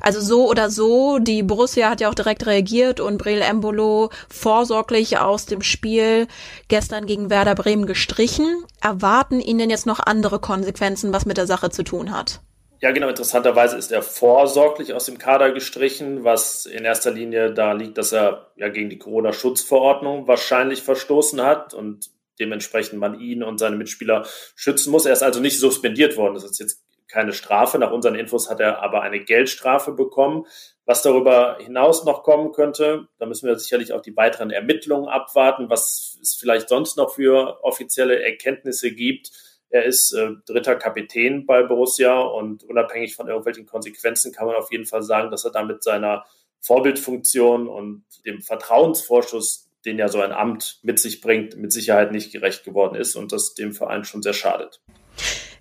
Also 0.00 0.20
so 0.20 0.48
oder 0.48 0.70
so, 0.70 1.18
die 1.18 1.42
Borussia 1.42 1.90
hat 1.90 2.00
ja 2.00 2.08
auch 2.08 2.14
direkt 2.14 2.46
reagiert 2.46 3.00
und 3.00 3.18
Breel 3.18 3.40
Embolo 3.40 4.10
vorsorglich 4.28 5.18
aus 5.18 5.46
dem 5.46 5.62
Spiel 5.62 6.28
gestern 6.68 7.06
gegen 7.06 7.30
Werder 7.30 7.54
Bremen 7.54 7.86
gestrichen. 7.86 8.64
Erwarten 8.80 9.40
ihn 9.40 9.58
denn 9.58 9.70
jetzt 9.70 9.86
noch 9.86 10.00
andere 10.00 10.38
Konsequenzen, 10.38 11.12
was 11.12 11.26
mit 11.26 11.38
der 11.38 11.46
Sache 11.46 11.70
zu 11.70 11.82
tun 11.82 12.12
hat? 12.16 12.40
Ja, 12.80 12.92
genau. 12.92 13.08
Interessanterweise 13.08 13.78
ist 13.78 13.90
er 13.90 14.02
vorsorglich 14.02 14.92
aus 14.92 15.06
dem 15.06 15.16
Kader 15.16 15.50
gestrichen, 15.52 16.24
was 16.24 16.66
in 16.66 16.84
erster 16.84 17.10
Linie 17.10 17.52
da 17.52 17.72
liegt, 17.72 17.96
dass 17.96 18.12
er 18.12 18.50
ja 18.56 18.68
gegen 18.68 18.90
die 18.90 18.98
Corona-Schutzverordnung 18.98 20.28
wahrscheinlich 20.28 20.82
verstoßen 20.82 21.40
hat 21.40 21.72
und 21.72 22.10
dementsprechend 22.38 23.00
man 23.00 23.18
ihn 23.18 23.42
und 23.42 23.56
seine 23.56 23.76
Mitspieler 23.76 24.26
schützen 24.54 24.90
muss. 24.90 25.06
Er 25.06 25.14
ist 25.14 25.22
also 25.22 25.40
nicht 25.40 25.58
suspendiert 25.58 26.18
worden. 26.18 26.34
Das 26.34 26.44
ist 26.44 26.60
jetzt 26.60 26.82
keine 27.08 27.32
Strafe. 27.32 27.78
Nach 27.78 27.92
unseren 27.92 28.14
Infos 28.14 28.50
hat 28.50 28.60
er 28.60 28.82
aber 28.82 29.02
eine 29.02 29.20
Geldstrafe 29.20 29.92
bekommen. 29.92 30.46
Was 30.84 31.02
darüber 31.02 31.58
hinaus 31.60 32.04
noch 32.04 32.22
kommen 32.22 32.52
könnte, 32.52 33.08
da 33.18 33.26
müssen 33.26 33.46
wir 33.46 33.58
sicherlich 33.58 33.92
auch 33.92 34.02
die 34.02 34.16
weiteren 34.16 34.50
Ermittlungen 34.50 35.08
abwarten, 35.08 35.68
was 35.68 36.18
es 36.22 36.34
vielleicht 36.34 36.68
sonst 36.68 36.96
noch 36.96 37.14
für 37.14 37.62
offizielle 37.64 38.22
Erkenntnisse 38.22 38.92
gibt 38.92 39.30
er 39.70 39.84
ist 39.84 40.12
äh, 40.12 40.30
dritter 40.46 40.76
Kapitän 40.76 41.44
bei 41.44 41.62
Borussia 41.62 42.18
und 42.20 42.64
unabhängig 42.64 43.16
von 43.16 43.28
irgendwelchen 43.28 43.66
Konsequenzen 43.66 44.32
kann 44.32 44.46
man 44.46 44.56
auf 44.56 44.70
jeden 44.70 44.86
Fall 44.86 45.02
sagen, 45.02 45.30
dass 45.30 45.44
er 45.44 45.50
damit 45.50 45.82
seiner 45.82 46.24
Vorbildfunktion 46.60 47.68
und 47.68 48.04
dem 48.24 48.42
Vertrauensvorschuss, 48.42 49.68
den 49.84 49.98
ja 49.98 50.08
so 50.08 50.20
ein 50.20 50.32
Amt 50.32 50.80
mit 50.82 50.98
sich 50.98 51.20
bringt, 51.20 51.56
mit 51.56 51.72
Sicherheit 51.72 52.12
nicht 52.12 52.32
gerecht 52.32 52.64
geworden 52.64 52.96
ist 52.96 53.16
und 53.16 53.32
das 53.32 53.54
dem 53.54 53.72
Verein 53.72 54.04
schon 54.04 54.22
sehr 54.22 54.32
schadet. 54.32 54.80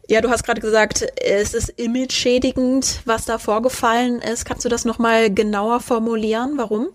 Ja, 0.08 0.22
du 0.22 0.30
hast 0.30 0.44
gerade 0.44 0.62
gesagt, 0.62 1.04
es 1.20 1.56
ist 1.56 1.70
image-schädigend, 1.80 3.02
was 3.06 3.26
da 3.26 3.40
vorgefallen 3.40 4.22
ist. 4.22 4.46
Kannst 4.46 4.64
du 4.64 4.70
das 4.70 4.86
nochmal 4.86 5.34
genauer 5.34 5.80
formulieren? 5.80 6.58
Warum? 6.58 6.90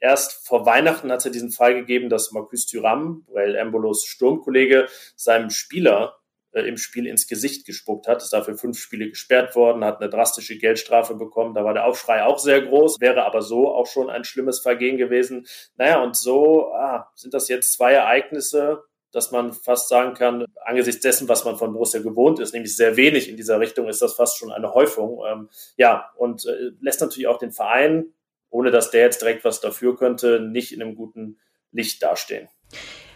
Erst 0.00 0.46
vor 0.46 0.66
Weihnachten 0.66 1.12
hat 1.12 1.18
es 1.18 1.24
ja 1.26 1.30
diesen 1.30 1.52
Fall 1.52 1.74
gegeben, 1.74 2.08
dass 2.08 2.32
Marcus 2.32 2.66
Thuram, 2.66 3.24
Brel 3.26 3.54
Embolos 3.54 4.04
Sturmkollege, 4.04 4.88
seinem 5.14 5.50
Spieler 5.50 6.16
äh, 6.50 6.62
im 6.62 6.76
Spiel 6.76 7.06
ins 7.06 7.28
Gesicht 7.28 7.64
gespuckt 7.64 8.08
hat. 8.08 8.20
Ist 8.20 8.32
dafür 8.32 8.58
fünf 8.58 8.78
Spiele 8.78 9.08
gesperrt 9.08 9.54
worden, 9.54 9.84
hat 9.84 10.00
eine 10.00 10.10
drastische 10.10 10.58
Geldstrafe 10.58 11.14
bekommen. 11.14 11.54
Da 11.54 11.64
war 11.64 11.72
der 11.72 11.86
Aufschrei 11.86 12.24
auch 12.24 12.40
sehr 12.40 12.62
groß, 12.62 12.96
wäre 12.98 13.24
aber 13.24 13.42
so 13.42 13.72
auch 13.72 13.86
schon 13.86 14.10
ein 14.10 14.24
schlimmes 14.24 14.58
Vergehen 14.58 14.96
gewesen. 14.96 15.46
Naja, 15.76 16.02
und 16.02 16.16
so 16.16 16.72
ah, 16.72 17.12
sind 17.14 17.32
das 17.32 17.48
jetzt 17.48 17.74
zwei 17.74 17.92
Ereignisse, 17.92 18.82
dass 19.16 19.32
man 19.32 19.52
fast 19.52 19.88
sagen 19.88 20.14
kann, 20.14 20.44
angesichts 20.64 21.00
dessen, 21.00 21.28
was 21.28 21.44
man 21.44 21.56
von 21.56 21.72
Borussia 21.72 22.00
gewohnt 22.00 22.38
ist, 22.38 22.52
nämlich 22.52 22.76
sehr 22.76 22.96
wenig 22.96 23.28
in 23.28 23.36
dieser 23.36 23.58
Richtung, 23.58 23.88
ist 23.88 24.02
das 24.02 24.14
fast 24.14 24.38
schon 24.38 24.52
eine 24.52 24.74
Häufung. 24.74 25.22
Ähm, 25.28 25.48
ja, 25.76 26.10
und 26.16 26.46
äh, 26.46 26.70
lässt 26.80 27.00
natürlich 27.00 27.26
auch 27.26 27.38
den 27.38 27.52
Verein 27.52 28.12
ohne 28.50 28.70
dass 28.70 28.90
der 28.90 29.02
jetzt 29.02 29.20
direkt 29.20 29.44
was 29.44 29.60
dafür 29.60 29.96
könnte, 29.96 30.40
nicht 30.40 30.72
in 30.72 30.82
einem 30.82 30.96
guten 30.96 31.38
Licht 31.72 32.02
dastehen. 32.02 32.48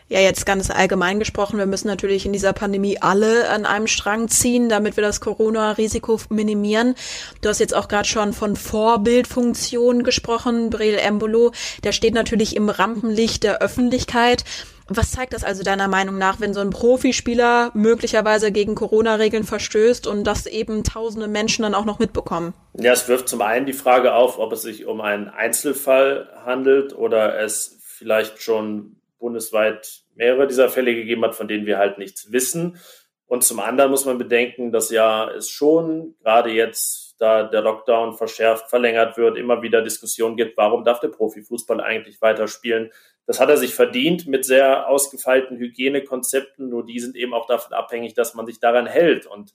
Ja, 0.09 0.19
jetzt 0.19 0.45
ganz 0.45 0.71
allgemein 0.71 1.21
gesprochen, 1.21 1.57
wir 1.57 1.67
müssen 1.67 1.87
natürlich 1.87 2.27
in 2.27 2.33
dieser 2.33 2.53
Pandemie 2.53 2.99
alle 3.01 3.49
an 3.49 3.65
einem 3.65 3.87
Strang 3.87 4.27
ziehen, 4.29 4.69
damit 4.69 4.97
wir 4.97 5.05
das 5.05 5.21
Corona-Risiko 5.21 6.19
minimieren. 6.31 6.97
Du 7.43 7.49
hast 7.49 7.61
jetzt 7.61 7.77
auch 7.77 7.87
gerade 7.87 8.09
schon 8.09 8.33
von 8.33 8.57
Vorbildfunktion 8.57 10.03
gesprochen, 10.03 10.69
Breel 10.69 10.99
Embolo. 10.99 11.53
Der 11.85 11.93
steht 11.93 12.15
natürlich 12.15 12.57
im 12.57 12.69
Rampenlicht 12.69 13.45
der 13.45 13.63
Öffentlichkeit. 13.63 14.45
Was 14.93 15.13
zeigt 15.13 15.35
das 15.35 15.45
also 15.45 15.63
deiner 15.63 15.87
Meinung 15.87 16.19
nach, 16.19 16.41
wenn 16.41 16.53
so 16.53 16.61
ein 16.61 16.71
Profispieler 16.71 17.71
möglicherweise 17.75 18.51
gegen 18.51 18.75
Corona-Regeln 18.75 19.45
verstößt 19.45 20.09
und 20.09 20.25
das 20.25 20.47
eben 20.47 20.83
tausende 20.83 21.29
Menschen 21.29 21.63
dann 21.63 21.77
auch 21.77 21.85
noch 21.85 22.01
mitbekommen? 22.01 22.55
Ja, 22.75 22.93
es 22.93 23.07
wirft 23.07 23.29
zum 23.29 23.41
einen 23.41 23.67
die 23.67 23.73
Frage 23.73 24.15
auf, 24.15 24.41
ob 24.41 24.53
es 24.53 24.63
sich 24.63 24.87
um 24.87 25.01
einen 25.01 25.29
Einzelfall 25.29 26.29
handelt 26.45 26.93
oder 26.93 27.39
es 27.39 27.79
vielleicht 27.85 28.43
schon 28.43 28.97
bundesweit 29.21 30.03
mehrere 30.17 30.49
dieser 30.49 30.69
Fälle 30.69 30.93
gegeben 30.93 31.25
hat, 31.25 31.37
von 31.37 31.47
denen 31.47 31.67
wir 31.67 31.79
halt 31.79 31.99
nichts 31.99 32.33
wissen. 32.33 32.81
Und 33.27 33.45
zum 33.45 33.61
anderen 33.61 33.93
muss 33.93 34.07
man 34.07 34.19
bedenken, 34.19 34.73
dass 34.73 34.91
ja 34.91 35.31
es 35.31 35.51
schon 35.51 36.17
gerade 36.21 36.51
jetzt, 36.51 37.15
da 37.21 37.45
der 37.45 37.61
Lockdown 37.61 38.15
verschärft, 38.15 38.69
verlängert 38.71 39.17
wird, 39.17 39.39
immer 39.39 39.63
wieder 39.63 39.83
Diskussionen 39.83 40.37
gibt, 40.37 40.57
warum 40.57 40.83
darf 40.83 40.99
der 40.99 41.09
Profifußball 41.09 41.81
eigentlich 41.81 42.21
weiterspielen? 42.21 42.91
Das 43.31 43.39
hat 43.39 43.49
er 43.49 43.57
sich 43.57 43.77
verdient 43.77 44.27
mit 44.27 44.45
sehr 44.45 44.89
ausgefeilten 44.89 45.57
Hygienekonzepten, 45.57 46.69
nur 46.69 46.85
die 46.85 46.99
sind 46.99 47.15
eben 47.15 47.33
auch 47.33 47.47
davon 47.47 47.73
abhängig, 47.75 48.15
dass 48.15 48.35
man 48.35 48.45
sich 48.45 48.59
daran 48.59 48.89
hält. 48.89 49.25
Und 49.25 49.55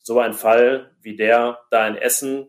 so 0.00 0.18
ein 0.18 0.34
Fall 0.34 0.90
wie 1.02 1.14
der 1.14 1.60
da 1.70 1.86
in 1.86 1.94
Essen, 1.94 2.48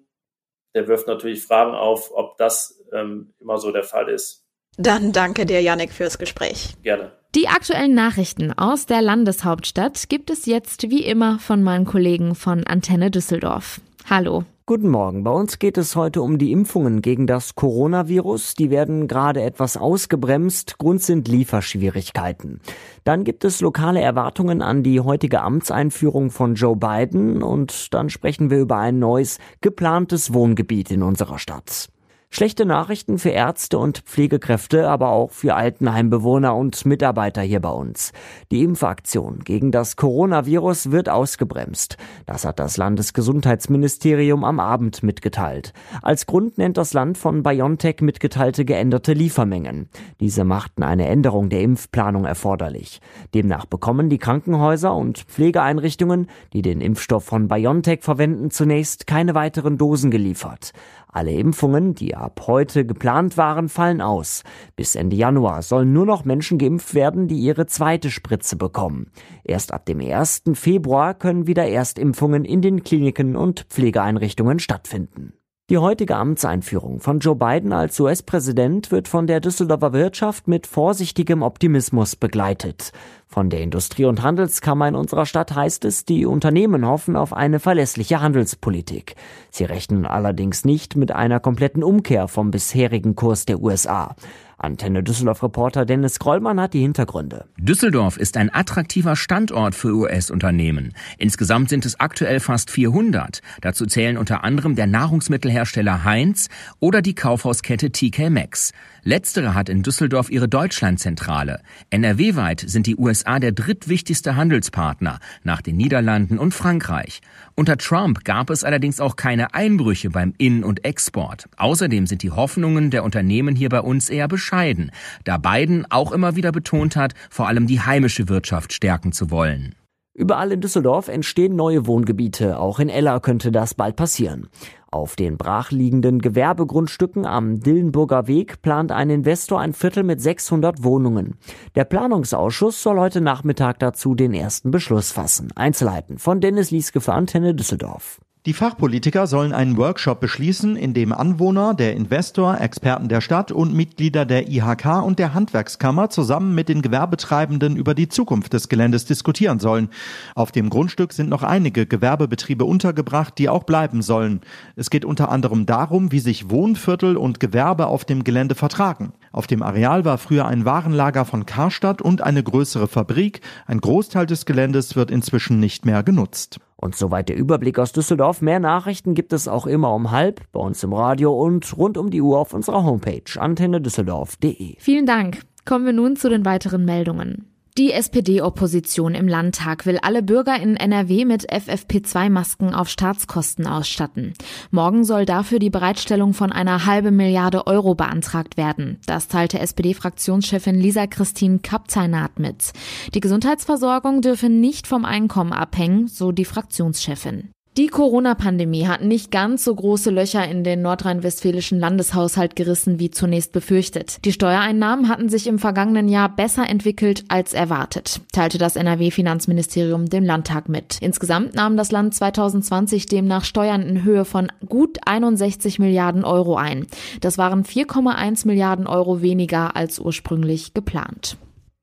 der 0.73 0.87
wirft 0.87 1.05
natürlich 1.05 1.43
Fragen 1.43 1.75
auf, 1.75 2.09
ob 2.11 2.39
das 2.39 2.83
ähm, 2.91 3.35
immer 3.39 3.59
so 3.59 3.71
der 3.71 3.83
Fall 3.83 4.09
ist. 4.09 4.47
Dann 4.75 5.11
danke 5.11 5.45
dir, 5.45 5.61
Janik, 5.61 5.91
fürs 5.91 6.17
Gespräch. 6.17 6.73
Gerne. 6.81 7.11
Die 7.35 7.49
aktuellen 7.49 7.93
Nachrichten 7.93 8.51
aus 8.51 8.87
der 8.87 9.03
Landeshauptstadt 9.03 10.09
gibt 10.09 10.31
es 10.31 10.47
jetzt 10.47 10.89
wie 10.89 11.05
immer 11.05 11.37
von 11.37 11.61
meinen 11.61 11.85
Kollegen 11.85 12.33
von 12.33 12.65
Antenne 12.65 13.11
Düsseldorf. 13.11 13.79
Hallo. 14.09 14.43
Guten 14.65 14.87
Morgen. 14.87 15.25
Bei 15.25 15.31
uns 15.31 15.59
geht 15.59 15.77
es 15.77 15.97
heute 15.97 16.21
um 16.21 16.37
die 16.37 16.53
Impfungen 16.53 17.01
gegen 17.01 17.27
das 17.27 17.53
Coronavirus. 17.55 18.53
Die 18.53 18.69
werden 18.69 19.09
gerade 19.09 19.41
etwas 19.41 19.75
ausgebremst. 19.75 20.77
Grund 20.77 21.01
sind 21.01 21.27
Lieferschwierigkeiten. 21.27 22.61
Dann 23.03 23.25
gibt 23.25 23.43
es 23.43 23.59
lokale 23.59 23.99
Erwartungen 23.99 24.61
an 24.61 24.81
die 24.81 25.01
heutige 25.01 25.41
Amtseinführung 25.41 26.31
von 26.31 26.55
Joe 26.55 26.77
Biden 26.77 27.43
und 27.43 27.93
dann 27.93 28.09
sprechen 28.09 28.51
wir 28.51 28.59
über 28.59 28.77
ein 28.77 28.99
neues 28.99 29.37
geplantes 29.59 30.33
Wohngebiet 30.33 30.91
in 30.91 31.03
unserer 31.03 31.39
Stadt. 31.39 31.89
Schlechte 32.35 32.65
Nachrichten 32.65 33.19
für 33.19 33.29
Ärzte 33.29 33.77
und 33.77 33.99
Pflegekräfte, 33.99 34.89
aber 34.89 35.09
auch 35.09 35.29
für 35.29 35.53
Altenheimbewohner 35.53 36.55
und 36.55 36.83
Mitarbeiter 36.83 37.43
hier 37.43 37.59
bei 37.59 37.69
uns. 37.69 38.11
Die 38.51 38.63
Impfaktion 38.63 39.41
gegen 39.43 39.71
das 39.71 39.97
Coronavirus 39.97 40.89
wird 40.89 41.09
ausgebremst. 41.09 41.97
Das 42.25 42.43
hat 42.43 42.57
das 42.57 42.77
Landesgesundheitsministerium 42.77 44.43
am 44.45 44.59
Abend 44.59 45.03
mitgeteilt. 45.03 45.73
Als 46.01 46.25
Grund 46.25 46.57
nennt 46.57 46.77
das 46.77 46.93
Land 46.93 47.19
von 47.19 47.43
BioNTech 47.43 48.01
mitgeteilte 48.01 48.65
geänderte 48.65 49.13
Liefermengen. 49.13 49.87
Diese 50.19 50.43
machten 50.43 50.81
eine 50.81 51.07
Änderung 51.07 51.49
der 51.49 51.61
Impfplanung 51.61 52.25
erforderlich. 52.25 52.99
Demnach 53.35 53.67
bekommen 53.67 54.09
die 54.09 54.17
Krankenhäuser 54.17 54.95
und 54.95 55.19
Pflegeeinrichtungen, 55.19 56.25
die 56.53 56.63
den 56.63 56.81
Impfstoff 56.81 57.25
von 57.25 57.47
BioNTech 57.47 58.01
verwenden, 58.01 58.49
zunächst 58.49 59.05
keine 59.05 59.35
weiteren 59.35 59.77
Dosen 59.77 60.09
geliefert. 60.09 60.71
Alle 61.13 61.31
Impfungen, 61.31 61.93
die 61.93 62.15
ab 62.15 62.41
heute 62.47 62.85
geplant 62.87 63.37
waren, 63.37 63.69
fallen 63.69 64.01
aus. 64.01 64.43
Bis 64.75 64.95
Ende 64.95 65.15
Januar 65.15 65.61
sollen 65.61 65.93
nur 65.93 66.07
noch 66.07 66.25
Menschen 66.25 66.57
geimpft 66.57 66.95
werden, 66.95 67.27
die 67.27 67.37
ihre 67.37 67.67
zweite 67.67 68.09
Spritze 68.09 68.55
bekommen. 68.55 69.11
Erst 69.43 69.71
ab 69.71 69.85
dem 69.85 69.99
1. 70.01 70.41
Februar 70.53 71.13
können 71.13 71.45
wieder 71.45 71.67
Erstimpfungen 71.67 72.45
in 72.45 72.63
den 72.63 72.83
Kliniken 72.83 73.35
und 73.35 73.67
Pflegeeinrichtungen 73.69 74.57
stattfinden. 74.57 75.33
Die 75.69 75.77
heutige 75.77 76.17
Amtseinführung 76.17 76.99
von 76.99 77.19
Joe 77.19 77.37
Biden 77.37 77.71
als 77.71 77.97
US-Präsident 77.97 78.91
wird 78.91 79.07
von 79.07 79.27
der 79.27 79.39
Düsseldorfer 79.39 79.93
Wirtschaft 79.93 80.45
mit 80.45 80.67
vorsichtigem 80.67 81.41
Optimismus 81.41 82.17
begleitet. 82.17 82.91
Von 83.27 83.49
der 83.49 83.61
Industrie- 83.61 84.03
und 84.03 84.21
Handelskammer 84.21 84.89
in 84.89 84.95
unserer 84.95 85.25
Stadt 85.25 85.55
heißt 85.55 85.85
es, 85.85 86.03
die 86.03 86.25
Unternehmen 86.25 86.85
hoffen 86.85 87.15
auf 87.15 87.31
eine 87.31 87.61
verlässliche 87.61 88.19
Handelspolitik. 88.19 89.15
Sie 89.51 89.63
rechnen 89.63 90.05
allerdings 90.05 90.65
nicht 90.65 90.97
mit 90.97 91.13
einer 91.13 91.39
kompletten 91.39 91.81
Umkehr 91.81 92.27
vom 92.27 92.51
bisherigen 92.51 93.15
Kurs 93.15 93.45
der 93.45 93.61
USA. 93.61 94.17
Antenne 94.57 95.03
Düsseldorf-Reporter 95.03 95.85
Dennis 95.85 96.19
Krollmann 96.19 96.59
hat 96.59 96.73
die 96.73 96.81
Hintergründe. 96.81 97.45
Düsseldorf 97.57 98.17
ist 98.17 98.37
ein 98.37 98.53
attraktiver 98.53 99.15
Standort 99.15 99.75
für 99.75 99.93
US-Unternehmen. 99.93 100.93
Insgesamt 101.17 101.69
sind 101.69 101.85
es 101.85 101.99
aktuell 101.99 102.39
fast 102.39 102.71
400. 102.71 103.41
Dazu 103.61 103.85
zählen 103.85 104.17
unter 104.17 104.43
anderem 104.43 104.75
der 104.75 104.87
Nahrungsmittelhersteller 104.87 106.03
Heinz 106.03 106.49
oder 106.79 107.01
die 107.01 107.15
Kaufhauskette 107.15 107.91
TK 107.91 108.29
Maxx. 108.29 108.71
Letztere 109.05 109.53
hat 109.53 109.67
in 109.67 109.83
Düsseldorf 109.83 110.29
ihre 110.29 110.47
Deutschlandzentrale. 110.47 111.59
NRW-weit 111.89 112.63
sind 112.65 112.87
die 112.87 112.95
USA 112.95 113.39
der 113.39 113.51
drittwichtigste 113.51 114.37
Handelspartner 114.37 115.19
nach 115.43 115.61
den 115.61 115.75
Niederlanden 115.75 116.39
und 116.39 116.53
Frankreich. 116.53 117.21
Unter 117.55 117.77
Trump 117.77 118.23
gab 118.23 118.49
es 118.49 118.63
allerdings 118.63 119.01
auch 119.01 119.17
keine 119.17 119.53
Einbrüche 119.53 120.09
beim 120.09 120.33
In- 120.37 120.63
und 120.63 120.85
Export. 120.85 121.49
Außerdem 121.57 122.07
sind 122.07 122.23
die 122.23 122.31
Hoffnungen 122.31 122.91
der 122.91 123.03
Unternehmen 123.03 123.55
hier 123.55 123.69
bei 123.69 123.81
uns 123.81 124.09
eher 124.09 124.29
bescheiden, 124.29 124.91
da 125.25 125.37
Biden 125.37 125.85
auch 125.89 126.13
immer 126.13 126.37
wieder 126.37 126.53
betont 126.53 126.95
hat, 126.95 127.13
vor 127.29 127.49
allem 127.49 127.67
die 127.67 127.81
heimische 127.81 128.29
Wirtschaft 128.29 128.71
stärken 128.71 129.11
zu 129.11 129.29
wollen. 129.29 129.75
Überall 130.15 130.51
in 130.51 130.61
Düsseldorf 130.61 131.07
entstehen 131.07 131.55
neue 131.55 131.87
Wohngebiete. 131.87 132.59
Auch 132.59 132.79
in 132.79 132.89
Ella 132.89 133.19
könnte 133.19 133.51
das 133.51 133.73
bald 133.73 133.95
passieren. 133.95 134.47
Auf 134.91 135.15
den 135.15 135.37
brachliegenden 135.37 136.19
Gewerbegrundstücken 136.19 137.25
am 137.25 137.59
Dillenburger 137.59 138.27
Weg 138.27 138.61
plant 138.61 138.91
ein 138.91 139.09
Investor 139.09 139.59
ein 139.59 139.73
Viertel 139.73 140.03
mit 140.03 140.21
600 140.21 140.83
Wohnungen. 140.83 141.37
Der 141.73 141.85
Planungsausschuss 141.85 142.83
soll 142.83 142.99
heute 142.99 143.21
Nachmittag 143.21 143.79
dazu 143.79 144.13
den 144.13 144.35
ersten 144.35 144.69
Beschluss 144.69 145.11
fassen. 145.11 145.51
Einzelheiten 145.55 146.19
von 146.19 146.41
Dennis 146.41 146.69
Lieske 146.69 147.01
für 147.01 147.13
Antenne 147.13 147.55
Düsseldorf. 147.55 148.19
Die 148.45 148.51
Fachpolitiker 148.51 149.25
sollen 149.25 149.53
einen 149.53 149.77
Workshop 149.77 150.19
beschließen, 150.19 150.75
in 150.75 150.93
dem 150.93 151.13
Anwohner, 151.13 151.73
der 151.73 151.95
Investor, 151.95 152.59
Experten 152.59 153.07
der 153.07 153.21
Stadt 153.21 153.53
und 153.53 153.73
Mitglieder 153.73 154.25
der 154.25 154.49
IHK 154.49 155.01
und 155.01 155.17
der 155.17 155.33
Handwerkskammer 155.33 156.09
zusammen 156.09 156.53
mit 156.53 156.67
den 156.67 156.81
Gewerbetreibenden 156.81 157.77
über 157.77 157.95
die 157.95 158.09
Zukunft 158.09 158.51
des 158.51 158.67
Geländes 158.67 159.05
diskutieren 159.05 159.59
sollen. 159.59 159.87
Auf 160.35 160.51
dem 160.51 160.69
Grundstück 160.69 161.13
sind 161.13 161.29
noch 161.29 161.43
einige 161.43 161.85
Gewerbebetriebe 161.85 162.65
untergebracht, 162.65 163.37
die 163.37 163.47
auch 163.47 163.63
bleiben 163.63 164.01
sollen. 164.01 164.41
Es 164.75 164.89
geht 164.89 165.05
unter 165.05 165.29
anderem 165.29 165.65
darum, 165.65 166.11
wie 166.11 166.19
sich 166.19 166.49
Wohnviertel 166.49 167.15
und 167.15 167.39
Gewerbe 167.39 167.87
auf 167.87 168.03
dem 168.03 168.25
Gelände 168.25 168.55
vertragen. 168.55 169.13
Auf 169.31 169.47
dem 169.47 169.63
Areal 169.63 170.03
war 170.03 170.17
früher 170.17 170.47
ein 170.47 170.65
Warenlager 170.65 171.23
von 171.23 171.45
Karstadt 171.45 172.01
und 172.01 172.21
eine 172.21 172.43
größere 172.43 172.89
Fabrik. 172.89 173.39
Ein 173.67 173.79
Großteil 173.79 174.25
des 174.25 174.45
Geländes 174.45 174.97
wird 174.97 175.11
inzwischen 175.11 175.61
nicht 175.61 175.85
mehr 175.85 176.03
genutzt. 176.03 176.59
Und 176.83 176.97
soweit 176.97 177.29
der 177.29 177.37
Überblick 177.37 177.79
aus 177.79 177.93
Düsseldorf. 177.93 178.41
Mehr 178.41 178.59
Nachrichten 178.59 179.13
gibt 179.13 179.31
es 179.31 179.47
auch 179.47 179.67
immer 179.67 179.93
um 179.95 180.11
halb 180.11 180.41
bei 180.51 180.59
uns 180.59 180.83
im 180.83 180.91
Radio 180.91 181.31
und 181.31 181.77
rund 181.77 181.97
um 181.97 182.09
die 182.09 182.21
Uhr 182.21 182.37
auf 182.37 182.53
unserer 182.53 182.83
Homepage 182.83 183.23
antennedüsseldorf.de. 183.39 184.75
Vielen 184.79 185.05
Dank. 185.05 185.39
Kommen 185.63 185.85
wir 185.85 185.93
nun 185.93 186.17
zu 186.17 186.27
den 186.27 186.43
weiteren 186.43 186.83
Meldungen. 186.83 187.52
Die 187.75 187.91
SPD-Opposition 187.91 189.15
im 189.15 189.27
Landtag 189.27 189.87
will 189.87 189.97
alle 190.03 190.21
Bürger 190.21 190.61
in 190.61 190.75
NRW 190.75 191.25
mit 191.25 191.51
FFP2-Masken 191.51 192.75
auf 192.75 192.87
Staatskosten 192.87 193.65
ausstatten. 193.65 194.33
Morgen 194.69 195.03
soll 195.03 195.25
dafür 195.25 195.57
die 195.57 195.71
Bereitstellung 195.71 196.35
von 196.35 196.51
einer 196.51 196.85
halben 196.85 197.15
Milliarde 197.15 197.65
Euro 197.65 197.95
beantragt 197.95 198.57
werden. 198.57 198.99
Das 199.07 199.27
teilte 199.27 199.57
SPD-Fraktionschefin 199.57 200.75
Lisa 200.75 201.07
Christine 201.07 201.59
Kapzeinat 201.63 202.37
mit. 202.37 202.73
Die 203.15 203.21
Gesundheitsversorgung 203.21 204.21
dürfe 204.21 204.49
nicht 204.49 204.85
vom 204.85 205.03
Einkommen 205.03 205.51
abhängen, 205.51 206.07
so 206.07 206.31
die 206.31 206.45
Fraktionschefin. 206.45 207.49
Die 207.75 207.87
Corona-Pandemie 207.87 208.85
hat 208.85 209.01
nicht 209.01 209.31
ganz 209.31 209.63
so 209.63 209.73
große 209.73 210.11
Löcher 210.11 210.47
in 210.47 210.63
den 210.63 210.83
nordrhein-westfälischen 210.83 211.79
Landeshaushalt 211.79 212.55
gerissen 212.55 212.99
wie 212.99 213.09
zunächst 213.09 213.51
befürchtet. 213.51 214.23
Die 214.25 214.31
Steuereinnahmen 214.31 215.09
hatten 215.09 215.27
sich 215.27 215.47
im 215.47 215.57
vergangenen 215.57 216.07
Jahr 216.07 216.29
besser 216.29 216.69
entwickelt 216.69 217.25
als 217.29 217.55
erwartet, 217.55 218.21
teilte 218.31 218.59
das 218.59 218.75
NRW-Finanzministerium 218.75 220.07
dem 220.07 220.23
Landtag 220.23 220.69
mit. 220.69 220.99
Insgesamt 221.01 221.55
nahm 221.55 221.75
das 221.75 221.91
Land 221.91 222.13
2020 222.13 223.07
demnach 223.07 223.43
Steuern 223.43 223.81
in 223.81 224.03
Höhe 224.03 224.23
von 224.23 224.51
gut 224.69 224.99
61 225.07 225.79
Milliarden 225.79 226.25
Euro 226.25 226.55
ein. 226.55 226.85
Das 227.21 227.39
waren 227.39 227.63
4,1 227.63 228.45
Milliarden 228.45 228.85
Euro 228.85 229.23
weniger 229.23 229.75
als 229.75 229.97
ursprünglich 229.97 230.75
geplant. 230.75 231.37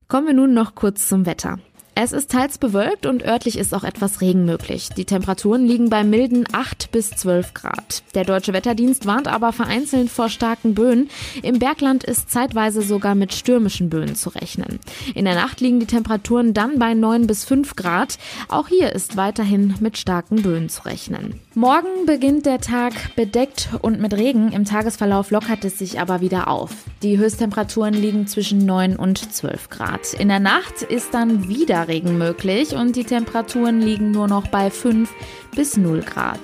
Kommen 0.06 0.28
wir 0.28 0.34
nun 0.34 0.54
noch 0.54 0.76
kurz 0.76 1.08
zum 1.08 1.26
Wetter. 1.26 1.58
Es 1.94 2.12
ist 2.12 2.30
teils 2.30 2.58
bewölkt 2.58 3.04
und 3.04 3.24
örtlich 3.24 3.58
ist 3.58 3.74
auch 3.74 3.84
etwas 3.84 4.20
Regen 4.20 4.44
möglich. 4.44 4.88
Die 4.96 5.04
Temperaturen 5.04 5.66
liegen 5.66 5.90
bei 5.90 6.04
milden 6.04 6.44
8 6.52 6.92
bis 6.92 7.10
12 7.10 7.52
Grad. 7.52 8.02
Der 8.14 8.24
Deutsche 8.24 8.52
Wetterdienst 8.52 9.06
warnt 9.06 9.28
aber 9.28 9.52
vereinzelt 9.52 10.08
vor 10.08 10.28
starken 10.28 10.74
Böen. 10.74 11.10
Im 11.42 11.58
Bergland 11.58 12.04
ist 12.04 12.30
zeitweise 12.30 12.82
sogar 12.82 13.14
mit 13.14 13.34
stürmischen 13.34 13.90
Böen 13.90 14.14
zu 14.14 14.30
rechnen. 14.30 14.78
In 15.14 15.24
der 15.24 15.34
Nacht 15.34 15.60
liegen 15.60 15.80
die 15.80 15.86
Temperaturen 15.86 16.54
dann 16.54 16.78
bei 16.78 16.94
9 16.94 17.26
bis 17.26 17.44
5 17.44 17.76
Grad. 17.76 18.18
Auch 18.48 18.68
hier 18.68 18.92
ist 18.92 19.16
weiterhin 19.16 19.74
mit 19.80 19.98
starken 19.98 20.42
Böen 20.42 20.68
zu 20.68 20.84
rechnen. 20.84 21.40
Morgen 21.54 22.06
beginnt 22.06 22.46
der 22.46 22.60
Tag 22.60 22.94
bedeckt 23.16 23.68
und 23.82 24.00
mit 24.00 24.14
Regen. 24.14 24.52
Im 24.52 24.64
Tagesverlauf 24.64 25.30
lockert 25.30 25.64
es 25.64 25.78
sich 25.78 26.00
aber 26.00 26.20
wieder 26.20 26.48
auf. 26.48 26.70
Die 27.02 27.16
Höchsttemperaturen 27.16 27.94
liegen 27.94 28.26
zwischen 28.26 28.66
9 28.66 28.96
und 28.96 29.32
12 29.32 29.70
Grad. 29.70 30.12
In 30.12 30.28
der 30.28 30.38
Nacht 30.38 30.82
ist 30.82 31.14
dann 31.14 31.48
wieder 31.48 31.88
Regen 31.88 32.18
möglich 32.18 32.74
und 32.74 32.94
die 32.94 33.04
Temperaturen 33.04 33.80
liegen 33.80 34.10
nur 34.10 34.28
noch 34.28 34.48
bei 34.48 34.70
5 34.70 35.10
bis 35.56 35.78
0 35.78 36.02
Grad. 36.02 36.40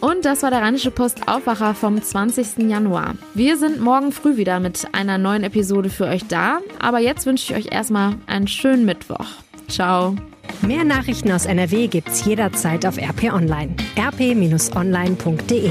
Und 0.00 0.24
das 0.24 0.42
war 0.42 0.50
der 0.50 0.62
Rheinische 0.62 0.90
Post 0.90 1.28
Aufwacher 1.28 1.74
vom 1.74 2.02
20. 2.02 2.68
Januar. 2.68 3.14
Wir 3.34 3.56
sind 3.56 3.80
morgen 3.80 4.10
früh 4.10 4.36
wieder 4.36 4.58
mit 4.58 4.88
einer 4.92 5.16
neuen 5.16 5.44
Episode 5.44 5.90
für 5.90 6.06
euch 6.06 6.26
da. 6.26 6.58
Aber 6.80 6.98
jetzt 6.98 7.26
wünsche 7.26 7.52
ich 7.52 7.58
euch 7.58 7.72
erstmal 7.72 8.16
einen 8.26 8.48
schönen 8.48 8.84
Mittwoch. 8.84 9.26
Ciao. 9.68 10.16
Mehr 10.62 10.84
Nachrichten 10.84 11.30
aus 11.30 11.46
NRW 11.46 11.86
gibt's 11.86 12.24
jederzeit 12.24 12.84
auf 12.84 12.98
RP 12.98 13.32
Online. 13.32 13.76
rp-online.de 13.96 15.70